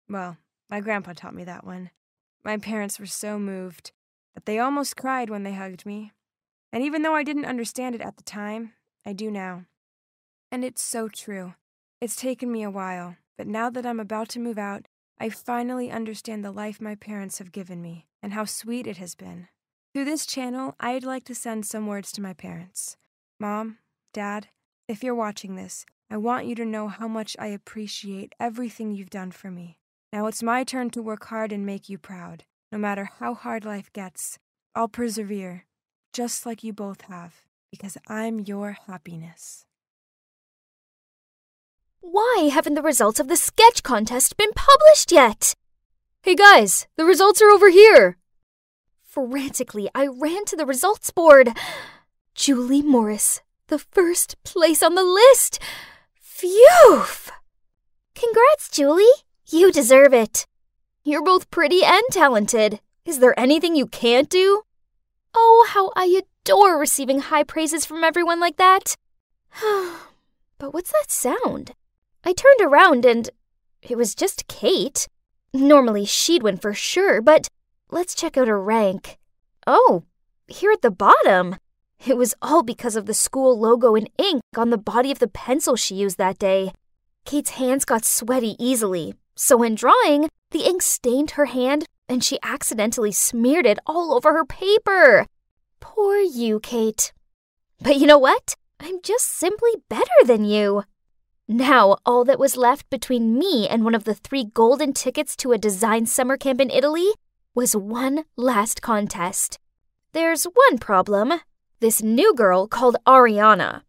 Well, 0.09 0.37
my 0.69 0.81
grandpa 0.81 1.13
taught 1.13 1.35
me 1.35 1.43
that 1.45 1.65
one. 1.65 1.91
My 2.43 2.57
parents 2.57 2.99
were 2.99 3.05
so 3.05 3.39
moved 3.39 3.91
that 4.33 4.45
they 4.45 4.59
almost 4.59 4.97
cried 4.97 5.29
when 5.29 5.43
they 5.43 5.53
hugged 5.53 5.85
me. 5.85 6.11
And 6.71 6.83
even 6.83 7.01
though 7.01 7.15
I 7.15 7.23
didn't 7.23 7.45
understand 7.45 7.95
it 7.95 8.01
at 8.01 8.17
the 8.17 8.23
time, 8.23 8.73
I 9.05 9.13
do 9.13 9.29
now. 9.29 9.65
And 10.51 10.63
it's 10.63 10.83
so 10.83 11.07
true. 11.07 11.53
It's 12.01 12.15
taken 12.15 12.51
me 12.51 12.63
a 12.63 12.69
while, 12.69 13.17
but 13.37 13.47
now 13.47 13.69
that 13.69 13.85
I'm 13.85 13.99
about 13.99 14.29
to 14.29 14.39
move 14.39 14.57
out, 14.57 14.87
I 15.19 15.29
finally 15.29 15.91
understand 15.91 16.43
the 16.43 16.51
life 16.51 16.81
my 16.81 16.95
parents 16.95 17.37
have 17.37 17.51
given 17.51 17.81
me 17.81 18.07
and 18.21 18.33
how 18.33 18.45
sweet 18.45 18.87
it 18.87 18.97
has 18.97 19.15
been. 19.15 19.47
Through 19.93 20.05
this 20.05 20.25
channel, 20.25 20.75
I'd 20.79 21.03
like 21.03 21.23
to 21.25 21.35
send 21.35 21.65
some 21.65 21.87
words 21.87 22.11
to 22.13 22.21
my 22.21 22.33
parents. 22.33 22.97
Mom, 23.39 23.77
Dad, 24.13 24.47
if 24.87 25.03
you're 25.03 25.15
watching 25.15 25.55
this, 25.55 25.85
I 26.09 26.17
want 26.17 26.45
you 26.45 26.55
to 26.55 26.65
know 26.65 26.87
how 26.87 27.07
much 27.07 27.35
I 27.39 27.47
appreciate 27.47 28.33
everything 28.39 28.91
you've 28.91 29.09
done 29.09 29.31
for 29.31 29.49
me. 29.49 29.77
Now 30.11 30.27
it's 30.27 30.43
my 30.43 30.63
turn 30.63 30.89
to 30.91 31.01
work 31.01 31.25
hard 31.25 31.51
and 31.51 31.65
make 31.65 31.89
you 31.89 31.97
proud. 31.97 32.43
No 32.73 32.79
matter 32.79 33.07
how 33.19 33.35
hard 33.35 33.65
life 33.65 33.93
gets, 33.93 34.39
I'll 34.73 34.87
persevere, 34.87 35.65
just 36.11 36.43
like 36.43 36.63
you 36.63 36.73
both 36.73 37.01
have, 37.01 37.35
because 37.69 37.99
I'm 38.07 38.39
your 38.39 38.71
happiness. 38.87 39.67
Why 42.01 42.49
haven't 42.51 42.73
the 42.73 42.81
results 42.81 43.19
of 43.19 43.27
the 43.27 43.35
sketch 43.35 43.83
contest 43.83 44.37
been 44.37 44.49
published 44.55 45.11
yet? 45.11 45.53
Hey 46.23 46.33
guys, 46.33 46.87
the 46.97 47.05
results 47.05 47.43
are 47.43 47.51
over 47.51 47.69
here. 47.69 48.17
Frantically, 49.03 49.87
I 49.93 50.07
ran 50.07 50.43
to 50.45 50.55
the 50.55 50.65
results 50.65 51.11
board. 51.11 51.49
Julie 52.33 52.81
Morris, 52.81 53.41
the 53.67 53.77
first 53.77 54.43
place 54.43 54.81
on 54.81 54.95
the 54.95 55.03
list. 55.03 55.59
Phew! 56.19 57.03
Congrats, 58.15 58.67
Julie. 58.71 59.21
You 59.45 59.71
deserve 59.71 60.11
it. 60.11 60.47
You're 61.05 61.21
both 61.23 61.51
pretty 61.51 61.83
and 61.83 62.03
talented. 62.11 62.79
Is 63.03 63.19
there 63.19 63.37
anything 63.37 63.75
you 63.75 63.87
can't 63.87 64.29
do? 64.29 64.61
Oh, 65.35 65.67
how 65.69 65.91
I 65.97 66.21
adore 66.45 66.79
receiving 66.79 67.19
high 67.19 67.43
praises 67.43 67.85
from 67.85 68.05
everyone 68.05 68.39
like 68.39 68.55
that. 68.55 68.95
but 70.57 70.73
what's 70.73 70.93
that 70.93 71.11
sound? 71.11 71.73
I 72.23 72.31
turned 72.31 72.61
around 72.61 73.05
and 73.05 73.29
it 73.81 73.97
was 73.97 74.15
just 74.15 74.47
Kate. 74.47 75.09
Normally 75.53 76.05
she'd 76.05 76.41
win 76.41 76.55
for 76.55 76.73
sure, 76.73 77.21
but 77.21 77.49
let's 77.91 78.15
check 78.15 78.37
out 78.37 78.47
her 78.47 78.61
rank. 78.61 79.17
Oh, 79.67 80.03
here 80.47 80.71
at 80.71 80.81
the 80.81 80.89
bottom. 80.91 81.57
It 82.07 82.15
was 82.15 82.33
all 82.41 82.63
because 82.63 82.95
of 82.95 83.07
the 83.07 83.13
school 83.13 83.59
logo 83.59 83.95
in 83.95 84.07
ink 84.17 84.41
on 84.55 84.69
the 84.69 84.77
body 84.77 85.11
of 85.11 85.19
the 85.19 85.27
pencil 85.27 85.75
she 85.75 85.95
used 85.95 86.17
that 86.17 86.39
day. 86.39 86.71
Kate's 87.25 87.51
hands 87.51 87.83
got 87.83 88.05
sweaty 88.05 88.55
easily, 88.57 89.15
so 89.35 89.63
in 89.63 89.75
drawing, 89.75 90.29
the 90.51 90.65
ink 90.65 90.81
stained 90.81 91.31
her 91.31 91.45
hand 91.45 91.85
and 92.07 92.23
she 92.23 92.39
accidentally 92.43 93.11
smeared 93.11 93.65
it 93.65 93.79
all 93.85 94.13
over 94.13 94.33
her 94.33 94.45
paper. 94.45 95.25
Poor 95.79 96.19
you, 96.19 96.59
Kate. 96.59 97.11
But 97.81 97.97
you 97.97 98.07
know 98.07 98.17
what? 98.17 98.55
I'm 98.79 99.01
just 99.01 99.27
simply 99.27 99.71
better 99.89 100.23
than 100.25 100.45
you. 100.45 100.83
Now, 101.47 101.97
all 102.05 102.23
that 102.25 102.39
was 102.39 102.55
left 102.55 102.89
between 102.89 103.37
me 103.37 103.67
and 103.67 103.83
one 103.83 103.95
of 103.95 104.05
the 104.05 104.13
three 104.13 104.45
golden 104.45 104.93
tickets 104.93 105.35
to 105.37 105.51
a 105.51 105.57
design 105.57 106.05
summer 106.05 106.37
camp 106.37 106.61
in 106.61 106.69
Italy 106.69 107.09
was 107.53 107.75
one 107.75 108.23
last 108.37 108.81
contest. 108.81 109.59
There's 110.13 110.45
one 110.45 110.77
problem 110.77 111.41
this 111.79 112.01
new 112.01 112.33
girl 112.33 112.65
called 112.65 112.95
Ariana. 113.05 113.81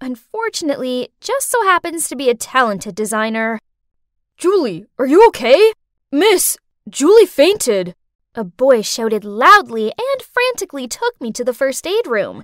Unfortunately, 0.00 1.10
just 1.20 1.50
so 1.50 1.62
happens 1.64 2.08
to 2.08 2.16
be 2.16 2.30
a 2.30 2.34
talented 2.34 2.94
designer. 2.94 3.58
Julie, 4.42 4.86
are 4.98 5.06
you 5.06 5.24
okay? 5.28 5.72
Miss, 6.10 6.58
Julie 6.88 7.26
fainted. 7.26 7.94
A 8.34 8.42
boy 8.42 8.82
shouted 8.82 9.24
loudly 9.24 9.92
and 9.96 10.20
frantically 10.20 10.88
took 10.88 11.14
me 11.20 11.30
to 11.30 11.44
the 11.44 11.54
first 11.54 11.86
aid 11.86 12.08
room. 12.08 12.42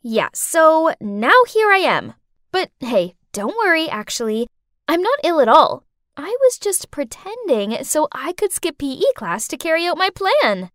Yeah, 0.00 0.30
so 0.32 0.94
now 1.02 1.44
here 1.46 1.70
I 1.70 1.80
am. 1.84 2.14
But 2.50 2.70
hey, 2.80 3.14
don't 3.32 3.58
worry, 3.58 3.90
actually. 3.90 4.46
I'm 4.88 5.02
not 5.02 5.18
ill 5.22 5.38
at 5.38 5.48
all. 5.48 5.84
I 6.16 6.34
was 6.40 6.58
just 6.58 6.90
pretending 6.90 7.84
so 7.84 8.08
I 8.10 8.32
could 8.32 8.50
skip 8.50 8.78
PE 8.78 9.12
class 9.14 9.46
to 9.48 9.58
carry 9.58 9.84
out 9.84 9.98
my 9.98 10.08
plan. 10.08 10.70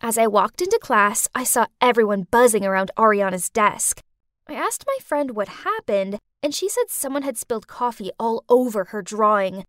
As 0.00 0.16
I 0.16 0.28
walked 0.28 0.62
into 0.62 0.78
class, 0.80 1.28
I 1.34 1.44
saw 1.44 1.66
everyone 1.82 2.26
buzzing 2.30 2.64
around 2.64 2.90
Ariana's 2.96 3.50
desk. 3.50 4.00
I 4.48 4.54
asked 4.54 4.84
my 4.86 4.96
friend 5.04 5.32
what 5.32 5.66
happened, 5.68 6.20
and 6.42 6.54
she 6.54 6.70
said 6.70 6.88
someone 6.88 7.20
had 7.20 7.36
spilled 7.36 7.66
coffee 7.66 8.12
all 8.18 8.46
over 8.48 8.84
her 8.84 9.02
drawing. 9.02 9.66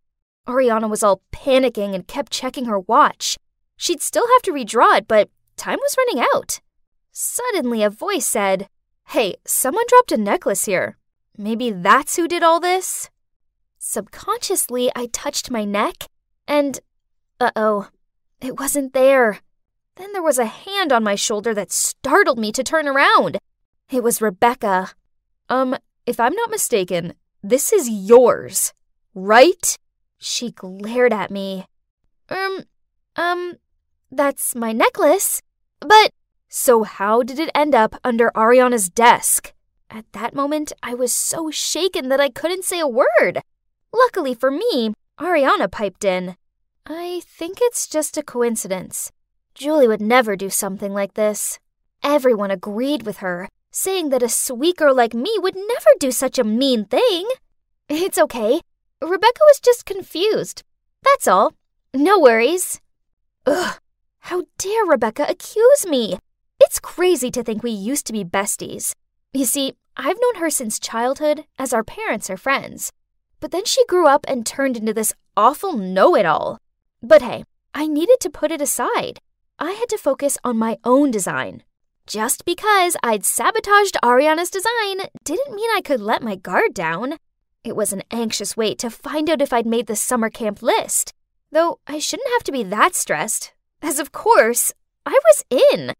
Ariana 0.48 0.88
was 0.88 1.02
all 1.02 1.22
panicking 1.30 1.94
and 1.94 2.08
kept 2.08 2.32
checking 2.32 2.64
her 2.64 2.80
watch. 2.80 3.36
She'd 3.76 4.00
still 4.00 4.26
have 4.26 4.42
to 4.42 4.52
redraw 4.52 4.98
it, 4.98 5.06
but 5.06 5.28
time 5.56 5.78
was 5.80 5.96
running 5.98 6.24
out. 6.34 6.60
Suddenly, 7.12 7.82
a 7.82 7.90
voice 7.90 8.26
said, 8.26 8.68
Hey, 9.08 9.36
someone 9.44 9.84
dropped 9.88 10.12
a 10.12 10.16
necklace 10.16 10.64
here. 10.64 10.96
Maybe 11.36 11.70
that's 11.70 12.16
who 12.16 12.26
did 12.26 12.42
all 12.42 12.60
this? 12.60 13.10
Subconsciously, 13.78 14.90
I 14.96 15.06
touched 15.06 15.50
my 15.50 15.64
neck, 15.64 16.06
and 16.46 16.80
uh 17.38 17.52
oh, 17.54 17.88
it 18.40 18.58
wasn't 18.58 18.92
there. 18.92 19.40
Then 19.96 20.12
there 20.12 20.22
was 20.22 20.38
a 20.38 20.46
hand 20.46 20.92
on 20.92 21.04
my 21.04 21.14
shoulder 21.14 21.54
that 21.54 21.72
startled 21.72 22.38
me 22.38 22.52
to 22.52 22.64
turn 22.64 22.88
around. 22.88 23.38
It 23.90 24.02
was 24.02 24.22
Rebecca. 24.22 24.90
Um, 25.48 25.76
if 26.06 26.20
I'm 26.20 26.34
not 26.34 26.50
mistaken, 26.50 27.14
this 27.42 27.72
is 27.72 27.88
yours, 27.88 28.72
right? 29.14 29.78
She 30.18 30.50
glared 30.50 31.12
at 31.12 31.30
me. 31.30 31.64
Um, 32.28 32.64
um, 33.16 33.54
that's 34.10 34.54
my 34.54 34.72
necklace. 34.72 35.42
But 35.80 36.10
So, 36.48 36.82
how 36.82 37.22
did 37.22 37.38
it 37.38 37.50
end 37.54 37.74
up 37.74 37.94
under 38.02 38.30
Ariana's 38.34 38.88
desk? 38.88 39.52
At 39.90 40.10
that 40.12 40.34
moment, 40.34 40.72
I 40.82 40.94
was 40.94 41.12
so 41.12 41.50
shaken 41.50 42.08
that 42.08 42.20
I 42.20 42.30
couldn't 42.30 42.64
say 42.64 42.80
a 42.80 42.86
word. 42.88 43.40
Luckily 43.92 44.34
for 44.34 44.50
me, 44.50 44.92
Ariana 45.18 45.70
piped 45.70 46.04
in. 46.04 46.36
I 46.86 47.22
think 47.26 47.58
it's 47.60 47.86
just 47.86 48.16
a 48.16 48.22
coincidence. 48.22 49.12
Julie 49.54 49.88
would 49.88 50.00
never 50.00 50.36
do 50.36 50.50
something 50.50 50.92
like 50.92 51.14
this. 51.14 51.58
Everyone 52.02 52.50
agreed 52.50 53.04
with 53.04 53.18
her, 53.18 53.48
saying 53.70 54.10
that 54.10 54.22
a 54.22 54.28
sweet 54.28 54.76
girl 54.76 54.94
like 54.94 55.14
me 55.14 55.36
would 55.38 55.56
never 55.56 55.90
do 55.98 56.10
such 56.10 56.38
a 56.38 56.44
mean 56.44 56.84
thing. 56.84 57.28
It's 57.88 58.18
okay. 58.18 58.60
Rebecca 59.02 59.40
was 59.42 59.60
just 59.60 59.86
confused. 59.86 60.64
That's 61.02 61.28
all. 61.28 61.54
No 61.94 62.18
worries. 62.18 62.80
Ugh. 63.46 63.78
How 64.20 64.44
dare 64.58 64.84
Rebecca 64.84 65.24
accuse 65.28 65.86
me? 65.86 66.18
It's 66.60 66.80
crazy 66.80 67.30
to 67.30 67.42
think 67.42 67.62
we 67.62 67.70
used 67.70 68.06
to 68.06 68.12
be 68.12 68.24
besties. 68.24 68.94
You 69.32 69.44
see, 69.44 69.74
I've 69.96 70.18
known 70.20 70.42
her 70.42 70.50
since 70.50 70.78
childhood, 70.78 71.44
as 71.58 71.72
our 71.72 71.84
parents 71.84 72.28
are 72.28 72.36
friends. 72.36 72.92
But 73.40 73.52
then 73.52 73.64
she 73.64 73.86
grew 73.86 74.06
up 74.06 74.24
and 74.26 74.44
turned 74.44 74.76
into 74.76 74.92
this 74.92 75.14
awful 75.36 75.76
know 75.76 76.16
it 76.16 76.26
all. 76.26 76.58
But 77.00 77.22
hey, 77.22 77.44
I 77.72 77.86
needed 77.86 78.18
to 78.20 78.30
put 78.30 78.50
it 78.50 78.60
aside. 78.60 79.20
I 79.58 79.72
had 79.72 79.88
to 79.90 79.98
focus 79.98 80.36
on 80.42 80.58
my 80.58 80.78
own 80.84 81.10
design. 81.12 81.62
Just 82.06 82.44
because 82.44 82.96
I'd 83.02 83.24
sabotaged 83.24 83.96
Ariana's 84.02 84.50
design 84.50 85.08
didn't 85.24 85.54
mean 85.54 85.70
I 85.74 85.82
could 85.82 86.00
let 86.00 86.22
my 86.22 86.34
guard 86.34 86.74
down. 86.74 87.18
It 87.64 87.76
was 87.76 87.92
an 87.92 88.02
anxious 88.10 88.56
wait 88.56 88.78
to 88.78 88.90
find 88.90 89.28
out 89.28 89.42
if 89.42 89.52
I'd 89.52 89.66
made 89.66 89.86
the 89.86 89.96
summer 89.96 90.30
camp 90.30 90.62
list. 90.62 91.12
Though 91.50 91.80
I 91.86 91.98
shouldn't 91.98 92.30
have 92.30 92.44
to 92.44 92.52
be 92.52 92.62
that 92.64 92.94
stressed, 92.94 93.52
as 93.82 93.98
of 93.98 94.12
course, 94.12 94.72
I 95.06 95.18
was 95.24 95.44
in. 95.50 95.94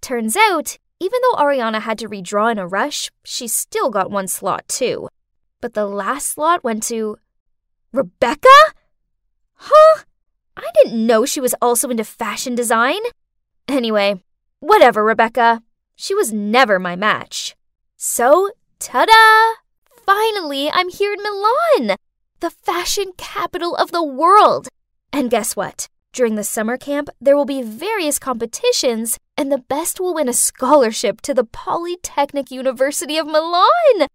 Turns 0.00 0.36
out, 0.36 0.78
even 1.00 1.20
though 1.22 1.38
Ariana 1.38 1.80
had 1.80 1.98
to 1.98 2.08
redraw 2.08 2.50
in 2.50 2.58
a 2.58 2.66
rush, 2.66 3.10
she 3.24 3.48
still 3.48 3.90
got 3.90 4.10
one 4.10 4.28
slot 4.28 4.68
too. 4.68 5.08
But 5.60 5.74
the 5.74 5.86
last 5.86 6.28
slot 6.28 6.64
went 6.64 6.82
to. 6.84 7.18
Rebecca? 7.92 8.48
Huh? 9.54 10.02
I 10.56 10.70
didn't 10.74 11.06
know 11.06 11.24
she 11.24 11.40
was 11.40 11.54
also 11.60 11.90
into 11.90 12.04
fashion 12.04 12.54
design. 12.54 13.00
Anyway, 13.66 14.22
whatever, 14.60 15.04
Rebecca. 15.04 15.62
She 15.96 16.14
was 16.14 16.32
never 16.32 16.78
my 16.78 16.96
match. 16.96 17.56
So, 17.96 18.50
ta 18.78 19.04
da! 19.04 19.67
Finally, 20.08 20.70
I'm 20.70 20.88
here 20.88 21.12
in 21.12 21.22
Milan, 21.22 21.98
the 22.40 22.48
fashion 22.48 23.12
capital 23.18 23.76
of 23.76 23.90
the 23.90 24.02
world. 24.02 24.66
And 25.12 25.30
guess 25.30 25.54
what? 25.54 25.86
During 26.14 26.34
the 26.34 26.44
summer 26.44 26.78
camp, 26.78 27.10
there 27.20 27.36
will 27.36 27.44
be 27.44 27.60
various 27.60 28.18
competitions, 28.18 29.18
and 29.36 29.52
the 29.52 29.58
best 29.68 30.00
will 30.00 30.14
win 30.14 30.26
a 30.26 30.32
scholarship 30.32 31.20
to 31.20 31.34
the 31.34 31.44
Polytechnic 31.44 32.50
University 32.50 33.18
of 33.18 33.26
Milan. 33.26 34.08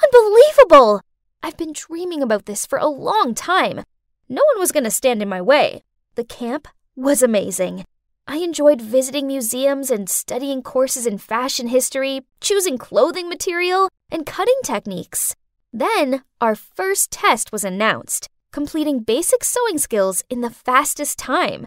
Unbelievable! 0.00 1.00
I've 1.42 1.56
been 1.56 1.72
dreaming 1.72 2.22
about 2.22 2.46
this 2.46 2.64
for 2.64 2.78
a 2.78 2.86
long 2.86 3.34
time. 3.34 3.82
No 4.28 4.42
one 4.54 4.60
was 4.60 4.70
going 4.70 4.84
to 4.84 4.92
stand 4.92 5.22
in 5.22 5.28
my 5.28 5.42
way. 5.42 5.82
The 6.14 6.22
camp 6.22 6.68
was 6.94 7.20
amazing. 7.20 7.84
I 8.28 8.38
enjoyed 8.38 8.80
visiting 8.80 9.28
museums 9.28 9.88
and 9.88 10.10
studying 10.10 10.60
courses 10.60 11.06
in 11.06 11.18
fashion 11.18 11.68
history, 11.68 12.22
choosing 12.40 12.76
clothing 12.76 13.28
material, 13.28 13.88
and 14.10 14.26
cutting 14.26 14.58
techniques. 14.64 15.36
Then, 15.72 16.24
our 16.40 16.56
first 16.56 17.12
test 17.12 17.52
was 17.52 17.62
announced, 17.62 18.28
completing 18.50 19.00
basic 19.00 19.44
sewing 19.44 19.78
skills 19.78 20.24
in 20.28 20.40
the 20.40 20.50
fastest 20.50 21.18
time. 21.18 21.66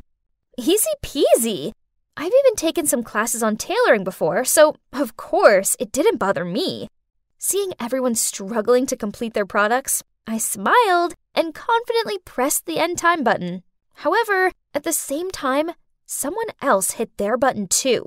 Easy 0.57 0.89
peasy! 1.01 1.71
I've 2.17 2.33
even 2.37 2.55
taken 2.57 2.85
some 2.85 3.03
classes 3.03 3.41
on 3.41 3.55
tailoring 3.55 4.03
before, 4.03 4.43
so 4.43 4.75
of 4.91 5.15
course 5.15 5.77
it 5.79 5.93
didn't 5.93 6.17
bother 6.17 6.43
me. 6.43 6.89
Seeing 7.37 7.71
everyone 7.79 8.15
struggling 8.15 8.85
to 8.87 8.97
complete 8.97 9.33
their 9.33 9.45
products, 9.45 10.03
I 10.27 10.37
smiled 10.37 11.13
and 11.33 11.55
confidently 11.55 12.17
pressed 12.25 12.65
the 12.65 12.79
end 12.79 12.97
time 12.97 13.23
button. 13.23 13.63
However, 13.93 14.51
at 14.73 14.83
the 14.83 14.91
same 14.91 15.31
time, 15.31 15.71
someone 16.09 16.47
else 16.59 16.91
hit 16.91 17.15
their 17.17 17.37
button 17.37 17.67
too 17.67 18.03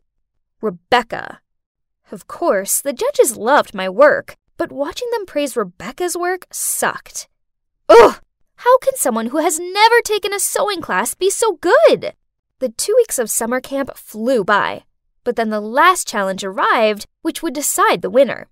Rebecca. 0.60 1.40
Of 2.10 2.26
course, 2.26 2.80
the 2.80 2.92
judges 2.92 3.36
loved 3.36 3.74
my 3.74 3.88
work, 3.88 4.34
but 4.56 4.70
watching 4.70 5.08
them 5.10 5.26
praise 5.26 5.56
Rebecca's 5.56 6.16
work 6.16 6.46
sucked. 6.52 7.28
Ugh! 7.88 8.20
How 8.56 8.78
can 8.78 8.96
someone 8.96 9.26
who 9.26 9.38
has 9.38 9.58
never 9.58 10.00
taken 10.04 10.32
a 10.32 10.38
sewing 10.38 10.80
class 10.80 11.14
be 11.14 11.30
so 11.30 11.54
good? 11.54 12.14
The 12.60 12.68
two 12.68 12.94
weeks 12.96 13.18
of 13.18 13.28
summer 13.28 13.60
camp 13.60 13.96
flew 13.96 14.44
by, 14.44 14.84
but 15.24 15.34
then 15.34 15.50
the 15.50 15.60
last 15.60 16.06
challenge 16.06 16.44
arrived, 16.44 17.06
which 17.22 17.42
would 17.42 17.54
decide 17.54 18.02
the 18.02 18.10
winner. 18.10 18.48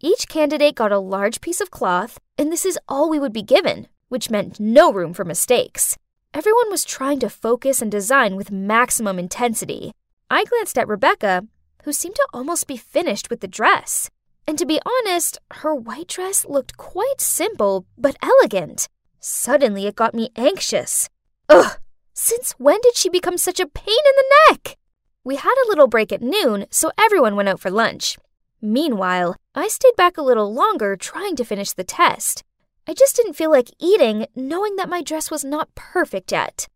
Each 0.00 0.28
candidate 0.28 0.76
got 0.76 0.92
a 0.92 0.98
large 0.98 1.42
piece 1.42 1.60
of 1.60 1.70
cloth, 1.70 2.18
and 2.38 2.50
this 2.50 2.64
is 2.64 2.78
all 2.88 3.10
we 3.10 3.18
would 3.18 3.34
be 3.34 3.42
given, 3.42 3.86
which 4.08 4.30
meant 4.30 4.58
no 4.58 4.90
room 4.90 5.12
for 5.12 5.26
mistakes. 5.26 5.98
Everyone 6.32 6.70
was 6.70 6.84
trying 6.84 7.18
to 7.20 7.28
focus 7.28 7.82
and 7.82 7.90
design 7.90 8.36
with 8.36 8.52
maximum 8.52 9.18
intensity. 9.18 9.90
I 10.30 10.44
glanced 10.44 10.78
at 10.78 10.86
Rebecca, 10.86 11.42
who 11.82 11.92
seemed 11.92 12.14
to 12.14 12.28
almost 12.32 12.68
be 12.68 12.76
finished 12.76 13.30
with 13.30 13.40
the 13.40 13.48
dress. 13.48 14.08
And 14.46 14.56
to 14.56 14.64
be 14.64 14.80
honest, 14.86 15.38
her 15.50 15.74
white 15.74 16.06
dress 16.06 16.46
looked 16.46 16.76
quite 16.76 17.20
simple 17.20 17.84
but 17.98 18.16
elegant. 18.22 18.86
Suddenly, 19.18 19.86
it 19.86 19.96
got 19.96 20.14
me 20.14 20.30
anxious. 20.36 21.08
Ugh! 21.48 21.78
Since 22.14 22.52
when 22.58 22.78
did 22.80 22.96
she 22.96 23.08
become 23.08 23.36
such 23.36 23.58
a 23.58 23.66
pain 23.66 23.88
in 23.88 24.12
the 24.16 24.54
neck? 24.54 24.76
We 25.24 25.34
had 25.34 25.54
a 25.64 25.68
little 25.68 25.88
break 25.88 26.12
at 26.12 26.22
noon, 26.22 26.66
so 26.70 26.92
everyone 26.96 27.34
went 27.34 27.48
out 27.48 27.60
for 27.60 27.72
lunch. 27.72 28.16
Meanwhile, 28.62 29.34
I 29.56 29.66
stayed 29.66 29.96
back 29.96 30.16
a 30.16 30.22
little 30.22 30.54
longer 30.54 30.94
trying 30.94 31.34
to 31.36 31.44
finish 31.44 31.72
the 31.72 31.82
test. 31.82 32.44
I 32.90 32.92
just 32.92 33.14
didn't 33.14 33.34
feel 33.34 33.52
like 33.52 33.70
eating, 33.78 34.26
knowing 34.34 34.74
that 34.74 34.88
my 34.88 35.00
dress 35.00 35.30
was 35.30 35.44
not 35.44 35.72
perfect 35.76 36.32
yet. 36.32 36.66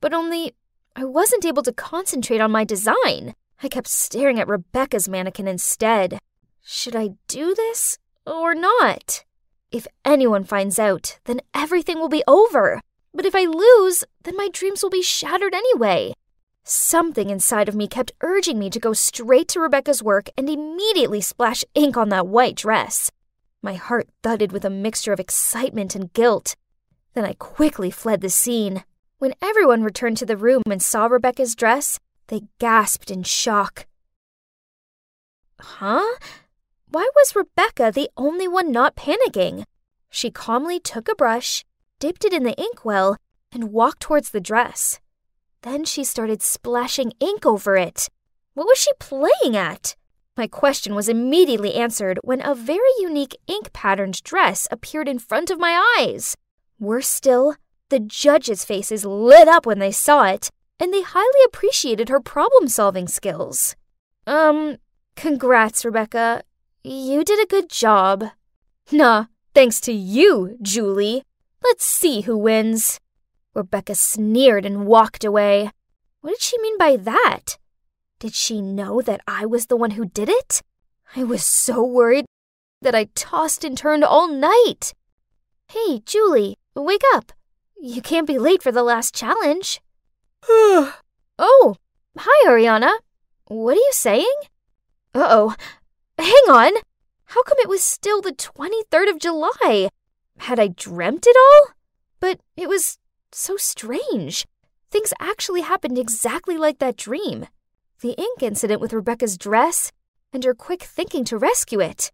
But 0.00 0.14
only, 0.14 0.54
I 0.96 1.04
wasn't 1.04 1.44
able 1.44 1.62
to 1.62 1.74
concentrate 1.74 2.40
on 2.40 2.50
my 2.50 2.64
design. 2.64 3.34
I 3.62 3.68
kept 3.68 3.86
staring 3.86 4.40
at 4.40 4.48
Rebecca's 4.48 5.10
mannequin 5.10 5.46
instead. 5.46 6.20
Should 6.62 6.96
I 6.96 7.10
do 7.26 7.54
this 7.54 7.98
or 8.26 8.54
not? 8.54 9.26
If 9.70 9.86
anyone 10.06 10.44
finds 10.44 10.78
out, 10.78 11.18
then 11.26 11.42
everything 11.52 11.98
will 11.98 12.08
be 12.08 12.24
over. 12.26 12.80
But 13.12 13.26
if 13.26 13.34
I 13.34 13.44
lose, 13.44 14.04
then 14.22 14.38
my 14.38 14.48
dreams 14.50 14.82
will 14.82 14.88
be 14.88 15.02
shattered 15.02 15.54
anyway. 15.54 16.14
Something 16.64 17.28
inside 17.28 17.68
of 17.68 17.76
me 17.76 17.88
kept 17.88 18.12
urging 18.22 18.58
me 18.58 18.70
to 18.70 18.80
go 18.80 18.94
straight 18.94 19.48
to 19.48 19.60
Rebecca's 19.60 20.02
work 20.02 20.30
and 20.34 20.48
immediately 20.48 21.20
splash 21.20 21.62
ink 21.74 21.98
on 21.98 22.08
that 22.08 22.26
white 22.26 22.56
dress. 22.56 23.10
My 23.62 23.74
heart 23.74 24.08
thudded 24.22 24.52
with 24.52 24.64
a 24.64 24.70
mixture 24.70 25.12
of 25.12 25.20
excitement 25.20 25.94
and 25.94 26.12
guilt. 26.12 26.54
Then 27.14 27.24
I 27.24 27.32
quickly 27.32 27.90
fled 27.90 28.20
the 28.20 28.30
scene. 28.30 28.84
When 29.18 29.34
everyone 29.42 29.82
returned 29.82 30.16
to 30.18 30.26
the 30.26 30.36
room 30.36 30.62
and 30.70 30.80
saw 30.80 31.06
Rebecca's 31.06 31.56
dress, 31.56 31.98
they 32.28 32.42
gasped 32.58 33.10
in 33.10 33.24
shock. 33.24 33.86
Huh? 35.60 36.06
Why 36.88 37.08
was 37.16 37.34
Rebecca 37.34 37.90
the 37.92 38.10
only 38.16 38.46
one 38.46 38.70
not 38.70 38.94
panicking? 38.94 39.64
She 40.08 40.30
calmly 40.30 40.78
took 40.78 41.08
a 41.08 41.16
brush, 41.16 41.64
dipped 41.98 42.24
it 42.24 42.32
in 42.32 42.44
the 42.44 42.58
inkwell, 42.60 43.16
and 43.50 43.72
walked 43.72 44.00
towards 44.00 44.30
the 44.30 44.40
dress. 44.40 45.00
Then 45.62 45.84
she 45.84 46.04
started 46.04 46.42
splashing 46.42 47.12
ink 47.18 47.44
over 47.44 47.76
it. 47.76 48.08
What 48.54 48.66
was 48.68 48.78
she 48.78 48.92
playing 49.00 49.56
at? 49.56 49.96
My 50.38 50.46
question 50.46 50.94
was 50.94 51.08
immediately 51.08 51.74
answered 51.74 52.20
when 52.22 52.46
a 52.46 52.54
very 52.54 52.92
unique 53.00 53.36
ink 53.48 53.72
patterned 53.72 54.22
dress 54.22 54.68
appeared 54.70 55.08
in 55.08 55.18
front 55.18 55.50
of 55.50 55.58
my 55.58 55.96
eyes. 55.98 56.36
Worse 56.78 57.08
still, 57.08 57.56
the 57.88 57.98
judges' 57.98 58.64
faces 58.64 59.04
lit 59.04 59.48
up 59.48 59.66
when 59.66 59.80
they 59.80 59.90
saw 59.90 60.26
it, 60.26 60.48
and 60.78 60.94
they 60.94 61.02
highly 61.02 61.44
appreciated 61.44 62.08
her 62.08 62.20
problem 62.20 62.68
solving 62.68 63.08
skills. 63.08 63.74
Um, 64.28 64.76
congrats, 65.16 65.84
Rebecca. 65.84 66.44
You 66.84 67.24
did 67.24 67.42
a 67.42 67.48
good 67.48 67.68
job. 67.68 68.26
Nah, 68.92 69.24
thanks 69.56 69.80
to 69.80 69.92
you, 69.92 70.56
Julie. 70.62 71.24
Let's 71.64 71.84
see 71.84 72.20
who 72.20 72.38
wins. 72.38 73.00
Rebecca 73.54 73.96
sneered 73.96 74.64
and 74.64 74.86
walked 74.86 75.24
away. 75.24 75.72
What 76.20 76.30
did 76.30 76.42
she 76.42 76.62
mean 76.62 76.78
by 76.78 76.94
that? 76.94 77.58
Did 78.20 78.34
she 78.34 78.60
know 78.60 79.00
that 79.00 79.20
I 79.28 79.46
was 79.46 79.66
the 79.66 79.76
one 79.76 79.92
who 79.92 80.04
did 80.04 80.28
it? 80.28 80.60
I 81.14 81.22
was 81.22 81.44
so 81.44 81.84
worried 81.84 82.24
that 82.82 82.94
I 82.94 83.04
tossed 83.14 83.64
and 83.64 83.78
turned 83.78 84.02
all 84.02 84.28
night. 84.28 84.92
Hey, 85.70 86.00
Julie, 86.04 86.56
wake 86.74 87.02
up. 87.14 87.32
You 87.80 88.02
can't 88.02 88.26
be 88.26 88.38
late 88.38 88.62
for 88.62 88.72
the 88.72 88.82
last 88.82 89.14
challenge. 89.14 89.80
oh, 90.48 91.76
hi, 92.16 92.48
Ariana. 92.48 92.98
What 93.46 93.76
are 93.76 93.80
you 93.80 93.92
saying? 93.92 94.40
Uh 95.14 95.26
oh. 95.30 95.54
Hang 96.18 96.54
on. 96.54 96.72
How 97.26 97.42
come 97.44 97.58
it 97.60 97.68
was 97.68 97.84
still 97.84 98.20
the 98.20 98.32
23rd 98.32 99.10
of 99.10 99.18
July? 99.18 99.90
Had 100.38 100.58
I 100.58 100.68
dreamt 100.68 101.26
it 101.26 101.36
all? 101.36 101.74
But 102.18 102.40
it 102.56 102.68
was 102.68 102.98
so 103.30 103.56
strange. 103.56 104.44
Things 104.90 105.12
actually 105.20 105.60
happened 105.60 105.98
exactly 105.98 106.56
like 106.56 106.78
that 106.78 106.96
dream. 106.96 107.46
The 108.00 108.14
ink 108.18 108.42
incident 108.42 108.80
with 108.80 108.92
Rebecca's 108.92 109.36
dress, 109.36 109.92
and 110.32 110.44
her 110.44 110.54
quick 110.54 110.82
thinking 110.82 111.24
to 111.24 111.38
rescue 111.38 111.80
it. 111.80 112.10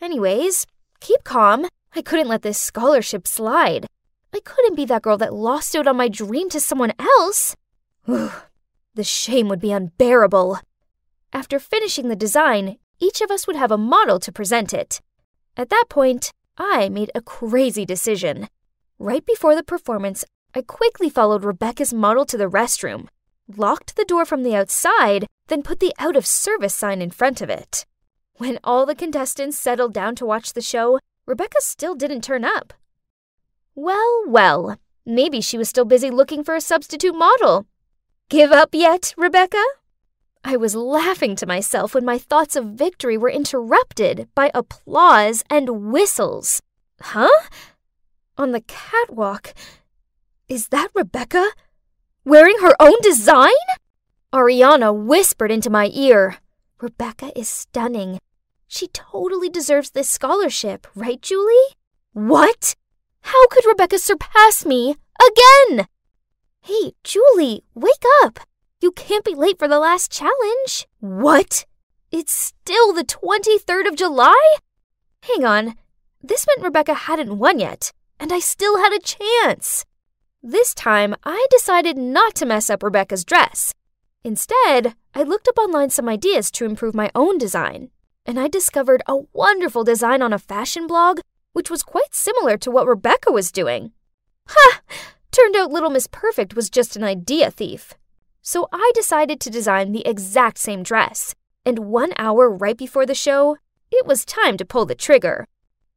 Anyways, 0.00 0.66
keep 1.00 1.24
calm. 1.24 1.66
I 1.94 2.02
couldn't 2.02 2.28
let 2.28 2.42
this 2.42 2.60
scholarship 2.60 3.26
slide. 3.26 3.86
I 4.32 4.40
couldn't 4.40 4.76
be 4.76 4.84
that 4.84 5.02
girl 5.02 5.16
that 5.18 5.32
lost 5.32 5.74
out 5.74 5.86
on 5.86 5.96
my 5.96 6.08
dream 6.08 6.48
to 6.50 6.60
someone 6.60 6.92
else. 6.98 7.56
the 8.06 9.04
shame 9.04 9.48
would 9.48 9.60
be 9.60 9.72
unbearable. 9.72 10.58
After 11.32 11.58
finishing 11.58 12.08
the 12.08 12.16
design, 12.16 12.76
each 13.00 13.20
of 13.20 13.30
us 13.30 13.46
would 13.46 13.56
have 13.56 13.70
a 13.70 13.78
model 13.78 14.18
to 14.20 14.32
present 14.32 14.72
it. 14.72 15.00
At 15.56 15.70
that 15.70 15.86
point, 15.88 16.32
I 16.56 16.88
made 16.88 17.10
a 17.14 17.22
crazy 17.22 17.84
decision. 17.84 18.48
Right 18.98 19.24
before 19.24 19.54
the 19.54 19.62
performance, 19.62 20.24
I 20.54 20.62
quickly 20.62 21.08
followed 21.08 21.44
Rebecca's 21.44 21.94
model 21.94 22.24
to 22.26 22.36
the 22.36 22.48
restroom, 22.48 23.08
locked 23.56 23.96
the 23.96 24.04
door 24.04 24.24
from 24.24 24.42
the 24.42 24.54
outside, 24.54 25.26
then 25.48 25.62
put 25.62 25.80
the 25.80 25.94
out 25.98 26.16
of 26.16 26.26
service 26.26 26.74
sign 26.74 27.00
in 27.00 27.10
front 27.10 27.40
of 27.40 27.48
it. 27.50 27.84
When 28.36 28.58
all 28.62 28.86
the 28.86 28.94
contestants 28.94 29.58
settled 29.58 29.92
down 29.92 30.14
to 30.16 30.26
watch 30.26 30.52
the 30.52 30.60
show, 30.60 30.98
Rebecca 31.26 31.60
still 31.60 31.94
didn't 31.94 32.22
turn 32.22 32.44
up. 32.44 32.72
Well, 33.74 34.24
well, 34.26 34.76
maybe 35.04 35.40
she 35.40 35.58
was 35.58 35.68
still 35.68 35.84
busy 35.84 36.10
looking 36.10 36.44
for 36.44 36.54
a 36.54 36.60
substitute 36.60 37.14
model. 37.14 37.66
Give 38.28 38.52
up 38.52 38.70
yet, 38.72 39.14
Rebecca? 39.16 39.62
I 40.44 40.56
was 40.56 40.74
laughing 40.74 41.34
to 41.36 41.46
myself 41.46 41.94
when 41.94 42.04
my 42.04 42.18
thoughts 42.18 42.56
of 42.56 42.66
victory 42.66 43.18
were 43.18 43.30
interrupted 43.30 44.28
by 44.34 44.50
applause 44.54 45.42
and 45.50 45.90
whistles. 45.90 46.60
Huh? 47.00 47.28
On 48.36 48.52
the 48.52 48.60
catwalk. 48.60 49.52
Is 50.48 50.68
that 50.68 50.88
Rebecca? 50.94 51.50
Wearing 52.28 52.58
her 52.60 52.76
own 52.78 52.96
design? 53.00 53.64
Ariana 54.34 54.94
whispered 54.94 55.50
into 55.50 55.70
my 55.70 55.88
ear. 55.94 56.36
Rebecca 56.78 57.32
is 57.34 57.48
stunning. 57.48 58.18
She 58.66 58.88
totally 58.88 59.48
deserves 59.48 59.92
this 59.92 60.10
scholarship, 60.10 60.86
right, 60.94 61.22
Julie? 61.22 61.72
What? 62.12 62.74
How 63.22 63.46
could 63.46 63.64
Rebecca 63.64 63.98
surpass 63.98 64.66
me 64.66 64.96
again? 65.18 65.86
Hey, 66.60 66.92
Julie, 67.02 67.64
wake 67.74 68.04
up. 68.22 68.40
You 68.82 68.92
can't 68.92 69.24
be 69.24 69.34
late 69.34 69.58
for 69.58 69.66
the 69.66 69.78
last 69.78 70.12
challenge. 70.12 70.86
What? 71.00 71.64
It's 72.12 72.30
still 72.34 72.92
the 72.92 73.04
23rd 73.04 73.88
of 73.88 73.96
July? 73.96 74.56
Hang 75.22 75.46
on. 75.46 75.76
This 76.22 76.46
meant 76.46 76.62
Rebecca 76.62 76.92
hadn't 76.92 77.38
won 77.38 77.58
yet, 77.58 77.90
and 78.20 78.34
I 78.34 78.38
still 78.38 78.76
had 78.76 78.92
a 78.92 79.00
chance. 79.00 79.86
This 80.42 80.72
time, 80.72 81.16
I 81.24 81.46
decided 81.50 81.98
not 81.98 82.34
to 82.36 82.46
mess 82.46 82.70
up 82.70 82.82
Rebecca's 82.82 83.24
dress. 83.24 83.74
Instead, 84.22 84.94
I 85.14 85.22
looked 85.22 85.48
up 85.48 85.58
online 85.58 85.90
some 85.90 86.08
ideas 86.08 86.50
to 86.52 86.64
improve 86.64 86.94
my 86.94 87.10
own 87.14 87.38
design, 87.38 87.90
and 88.24 88.38
I 88.38 88.46
discovered 88.46 89.02
a 89.06 89.22
wonderful 89.32 89.82
design 89.82 90.22
on 90.22 90.32
a 90.32 90.38
fashion 90.38 90.86
blog 90.86 91.20
which 91.52 91.70
was 91.70 91.82
quite 91.82 92.14
similar 92.14 92.56
to 92.56 92.70
what 92.70 92.86
Rebecca 92.86 93.32
was 93.32 93.50
doing. 93.50 93.90
Ha! 94.48 94.80
Turned 95.32 95.56
out 95.56 95.72
Little 95.72 95.90
Miss 95.90 96.06
Perfect 96.06 96.54
was 96.54 96.70
just 96.70 96.94
an 96.94 97.02
idea 97.02 97.50
thief. 97.50 97.94
So 98.40 98.68
I 98.72 98.92
decided 98.94 99.40
to 99.40 99.50
design 99.50 99.90
the 99.90 100.06
exact 100.06 100.58
same 100.58 100.84
dress. 100.84 101.34
And 101.66 101.80
one 101.80 102.12
hour 102.16 102.48
right 102.48 102.78
before 102.78 103.06
the 103.06 103.14
show, 103.14 103.56
it 103.90 104.06
was 104.06 104.24
time 104.24 104.56
to 104.56 104.64
pull 104.64 104.86
the 104.86 104.94
trigger. 104.94 105.46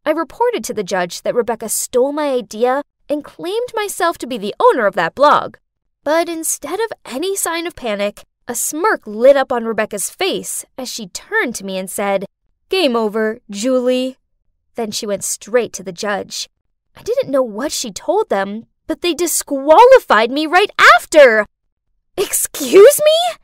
I 0.03 0.09
reported 0.09 0.63
to 0.63 0.73
the 0.73 0.83
judge 0.83 1.21
that 1.21 1.35
Rebecca 1.35 1.69
stole 1.69 2.11
my 2.11 2.31
idea 2.31 2.81
and 3.11 3.25
claimed 3.25 3.73
myself 3.75 4.17
to 4.17 4.25
be 4.25 4.37
the 4.37 4.55
owner 4.57 4.85
of 4.87 4.95
that 4.95 5.13
blog. 5.13 5.57
But 6.01 6.29
instead 6.29 6.79
of 6.79 6.93
any 7.05 7.35
sign 7.35 7.67
of 7.67 7.75
panic, 7.75 8.23
a 8.47 8.55
smirk 8.55 9.05
lit 9.05 9.35
up 9.35 9.51
on 9.51 9.65
Rebecca's 9.65 10.09
face 10.09 10.63
as 10.77 10.87
she 10.87 11.07
turned 11.07 11.53
to 11.55 11.65
me 11.65 11.77
and 11.77 11.89
said, 11.89 12.25
Game 12.69 12.95
over, 12.95 13.39
Julie. 13.49 14.15
Then 14.75 14.91
she 14.91 15.05
went 15.05 15.25
straight 15.25 15.73
to 15.73 15.83
the 15.83 15.91
judge. 15.91 16.47
I 16.95 17.03
didn't 17.03 17.29
know 17.29 17.43
what 17.43 17.73
she 17.73 17.91
told 17.91 18.29
them, 18.29 18.67
but 18.87 19.01
they 19.01 19.13
disqualified 19.13 20.31
me 20.31 20.47
right 20.47 20.71
after. 20.95 21.45
Excuse 22.15 23.01
me? 23.03 23.37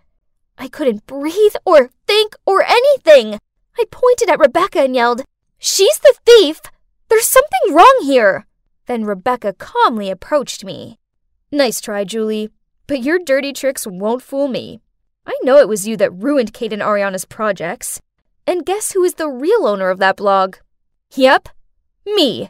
I 0.57 0.69
couldn't 0.69 1.05
breathe 1.07 1.55
or 1.65 1.89
think 2.07 2.35
or 2.45 2.63
anything. 2.63 3.37
I 3.77 3.83
pointed 3.91 4.29
at 4.29 4.39
Rebecca 4.39 4.79
and 4.79 4.95
yelled, 4.95 5.23
She's 5.59 5.99
the 5.99 6.15
thief! 6.25 6.61
There's 7.09 7.27
something 7.27 7.75
wrong 7.75 7.99
here! 8.03 8.47
Then 8.87 9.05
Rebecca 9.05 9.53
calmly 9.53 10.09
approached 10.09 10.65
me. 10.65 10.97
Nice 11.51 11.79
try, 11.79 12.03
Julie, 12.03 12.49
but 12.87 13.03
your 13.03 13.19
dirty 13.19 13.53
tricks 13.53 13.85
won't 13.85 14.21
fool 14.21 14.47
me. 14.47 14.79
I 15.25 15.37
know 15.43 15.57
it 15.57 15.67
was 15.67 15.87
you 15.87 15.97
that 15.97 16.11
ruined 16.11 16.53
Kate 16.53 16.73
and 16.73 16.81
Ariana's 16.81 17.25
projects. 17.25 18.01
And 18.45 18.65
guess 18.65 18.93
who 18.93 19.03
is 19.03 19.15
the 19.15 19.29
real 19.29 19.67
owner 19.67 19.89
of 19.89 19.99
that 19.99 20.15
blog? 20.15 20.55
Yep, 21.13 21.49
me. 22.05 22.49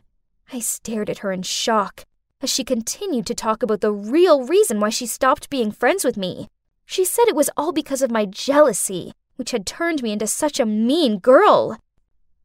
I 0.53 0.59
stared 0.59 1.09
at 1.09 1.19
her 1.19 1.31
in 1.31 1.41
shock 1.41 2.05
as 2.41 2.51
she 2.51 2.63
continued 2.63 3.25
to 3.25 3.35
talk 3.35 3.63
about 3.63 3.81
the 3.81 3.91
real 3.91 4.45
reason 4.45 4.79
why 4.79 4.89
she 4.89 5.07
stopped 5.07 5.49
being 5.49 5.71
friends 5.71 6.05
with 6.05 6.17
me. 6.17 6.47
She 6.85 7.03
said 7.03 7.27
it 7.27 7.35
was 7.35 7.49
all 7.57 7.73
because 7.73 8.01
of 8.01 8.11
my 8.11 8.25
jealousy, 8.25 9.11
which 9.35 9.51
had 9.51 9.65
turned 9.65 10.03
me 10.03 10.11
into 10.11 10.27
such 10.27 10.59
a 10.59 10.65
mean 10.65 11.17
girl. 11.17 11.77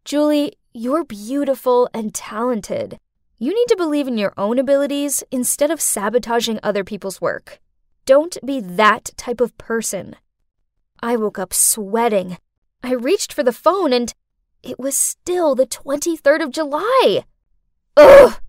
Julie, 0.04 0.54
you're 0.72 1.04
beautiful 1.04 1.88
and 1.92 2.14
talented. 2.14 2.98
You 3.42 3.52
need 3.52 3.66
to 3.70 3.76
believe 3.76 4.06
in 4.06 4.18
your 4.18 4.32
own 4.38 4.60
abilities 4.60 5.24
instead 5.32 5.72
of 5.72 5.80
sabotaging 5.80 6.60
other 6.62 6.84
people's 6.84 7.20
work. 7.20 7.58
Don't 8.06 8.38
be 8.46 8.60
that 8.60 9.10
type 9.16 9.40
of 9.40 9.58
person. 9.58 10.14
I 11.02 11.16
woke 11.16 11.40
up 11.40 11.52
sweating. 11.52 12.38
I 12.84 12.92
reached 12.92 13.32
for 13.32 13.42
the 13.42 13.52
phone 13.52 13.92
and 13.92 14.14
it 14.62 14.78
was 14.78 14.96
still 14.96 15.56
the 15.56 15.66
23rd 15.66 16.40
of 16.40 16.52
July. 16.52 17.24
Ugh! 17.96 18.40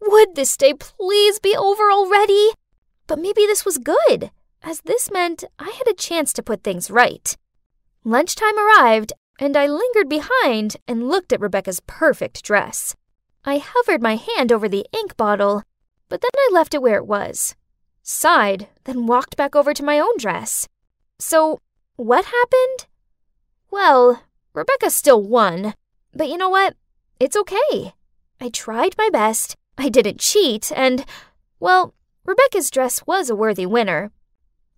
Would 0.00 0.34
this 0.34 0.56
day 0.56 0.74
please 0.74 1.38
be 1.38 1.56
over 1.56 1.88
already? 1.92 2.50
But 3.06 3.20
maybe 3.20 3.46
this 3.46 3.64
was 3.64 3.78
good, 3.78 4.32
as 4.64 4.80
this 4.80 5.12
meant 5.12 5.44
I 5.60 5.70
had 5.78 5.86
a 5.86 5.94
chance 5.94 6.32
to 6.32 6.42
put 6.42 6.64
things 6.64 6.90
right. 6.90 7.36
Lunchtime 8.02 8.58
arrived, 8.58 9.12
and 9.38 9.56
I 9.56 9.68
lingered 9.68 10.08
behind 10.08 10.76
and 10.88 11.08
looked 11.08 11.32
at 11.32 11.40
Rebecca's 11.40 11.78
perfect 11.86 12.42
dress. 12.42 12.96
I 13.44 13.58
hovered 13.58 14.02
my 14.02 14.16
hand 14.16 14.52
over 14.52 14.68
the 14.68 14.84
ink 14.92 15.16
bottle, 15.16 15.62
but 16.08 16.20
then 16.20 16.30
I 16.36 16.50
left 16.52 16.74
it 16.74 16.82
where 16.82 16.96
it 16.96 17.06
was. 17.06 17.54
Sighed, 18.02 18.68
then 18.84 19.06
walked 19.06 19.36
back 19.36 19.56
over 19.56 19.72
to 19.72 19.84
my 19.84 19.98
own 19.98 20.16
dress. 20.18 20.68
So, 21.18 21.60
what 21.96 22.26
happened? 22.26 22.86
Well, 23.70 24.22
Rebecca 24.52 24.90
still 24.90 25.22
won, 25.22 25.74
but 26.14 26.28
you 26.28 26.36
know 26.36 26.50
what? 26.50 26.76
It's 27.18 27.36
okay. 27.36 27.94
I 28.40 28.48
tried 28.50 28.96
my 28.98 29.08
best, 29.10 29.56
I 29.78 29.88
didn't 29.88 30.20
cheat, 30.20 30.70
and, 30.74 31.06
well, 31.58 31.94
Rebecca's 32.24 32.70
dress 32.70 33.06
was 33.06 33.30
a 33.30 33.36
worthy 33.36 33.64
winner. 33.64 34.12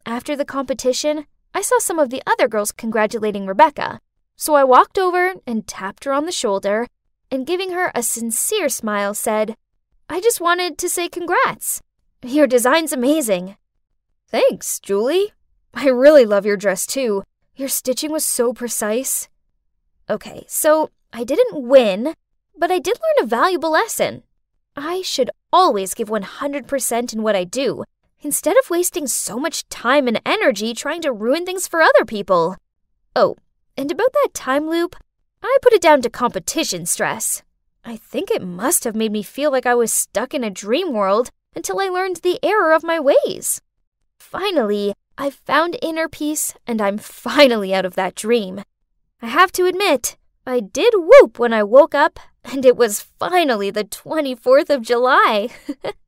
After 0.06 0.36
the 0.36 0.44
competition, 0.44 1.26
I 1.54 1.62
saw 1.62 1.78
some 1.78 1.98
of 1.98 2.10
the 2.10 2.22
other 2.26 2.48
girls 2.48 2.72
congratulating 2.72 3.46
Rebecca, 3.46 4.00
so 4.36 4.54
I 4.54 4.64
walked 4.64 4.98
over 4.98 5.34
and 5.46 5.66
tapped 5.66 6.04
her 6.04 6.12
on 6.12 6.26
the 6.26 6.32
shoulder 6.32 6.86
and, 7.32 7.46
giving 7.46 7.72
her 7.72 7.90
a 7.94 8.02
sincere 8.02 8.68
smile, 8.68 9.14
said, 9.14 9.56
I 10.08 10.20
just 10.20 10.40
wanted 10.40 10.76
to 10.78 10.88
say 10.88 11.08
congrats. 11.08 11.80
Your 12.22 12.46
design's 12.46 12.92
amazing. 12.92 13.56
Thanks, 14.28 14.78
Julie. 14.78 15.32
I 15.74 15.88
really 15.88 16.26
love 16.26 16.44
your 16.44 16.58
dress 16.58 16.86
too. 16.86 17.22
Your 17.56 17.68
stitching 17.68 18.12
was 18.12 18.24
so 18.24 18.52
precise. 18.52 19.28
Okay, 20.08 20.44
so 20.46 20.90
I 21.12 21.24
didn't 21.24 21.66
win, 21.66 22.14
but 22.56 22.70
I 22.70 22.78
did 22.78 22.98
learn 23.00 23.24
a 23.24 23.26
valuable 23.26 23.70
lesson. 23.70 24.22
I 24.76 25.02
should 25.02 25.30
always 25.52 25.94
give 25.94 26.08
100% 26.08 27.12
in 27.12 27.22
what 27.22 27.36
I 27.36 27.44
do, 27.44 27.84
instead 28.20 28.56
of 28.58 28.70
wasting 28.70 29.06
so 29.06 29.38
much 29.38 29.68
time 29.68 30.06
and 30.06 30.20
energy 30.24 30.74
trying 30.74 31.02
to 31.02 31.12
ruin 31.12 31.44
things 31.44 31.66
for 31.66 31.82
other 31.82 32.04
people. 32.04 32.56
Oh, 33.16 33.36
and 33.76 33.90
about 33.90 34.12
that 34.12 34.34
time 34.34 34.68
loop, 34.68 34.96
I 35.42 35.58
put 35.60 35.72
it 35.72 35.82
down 35.82 36.02
to 36.02 36.10
competition 36.10 36.86
stress. 36.86 37.42
I 37.84 37.96
think 37.96 38.30
it 38.30 38.42
must 38.42 38.84
have 38.84 38.94
made 38.94 39.12
me 39.12 39.22
feel 39.22 39.50
like 39.50 39.66
I 39.66 39.74
was 39.74 39.92
stuck 39.92 40.34
in 40.34 40.44
a 40.44 40.50
dream 40.50 40.92
world 40.92 41.30
until 41.54 41.80
I 41.80 41.88
learned 41.88 42.16
the 42.16 42.38
error 42.42 42.72
of 42.72 42.84
my 42.84 43.00
ways. 43.00 43.60
Finally, 44.18 44.94
I've 45.18 45.34
found 45.34 45.78
inner 45.82 46.08
peace 46.08 46.54
and 46.66 46.80
I'm 46.80 46.98
finally 47.26 47.74
out 47.74 47.84
of 47.84 47.94
that 47.96 48.14
dream. 48.14 48.62
I 49.20 49.26
have 49.26 49.52
to 49.52 49.66
admit, 49.66 50.16
I 50.46 50.60
did 50.60 50.94
whoop 50.96 51.38
when 51.38 51.52
I 51.52 51.62
woke 51.62 51.94
up 51.94 52.18
and 52.44 52.64
it 52.64 52.76
was 52.76 53.00
finally 53.00 53.70
the 53.70 53.84
24th 53.84 54.70
of 54.70 54.82
July. 54.82 55.48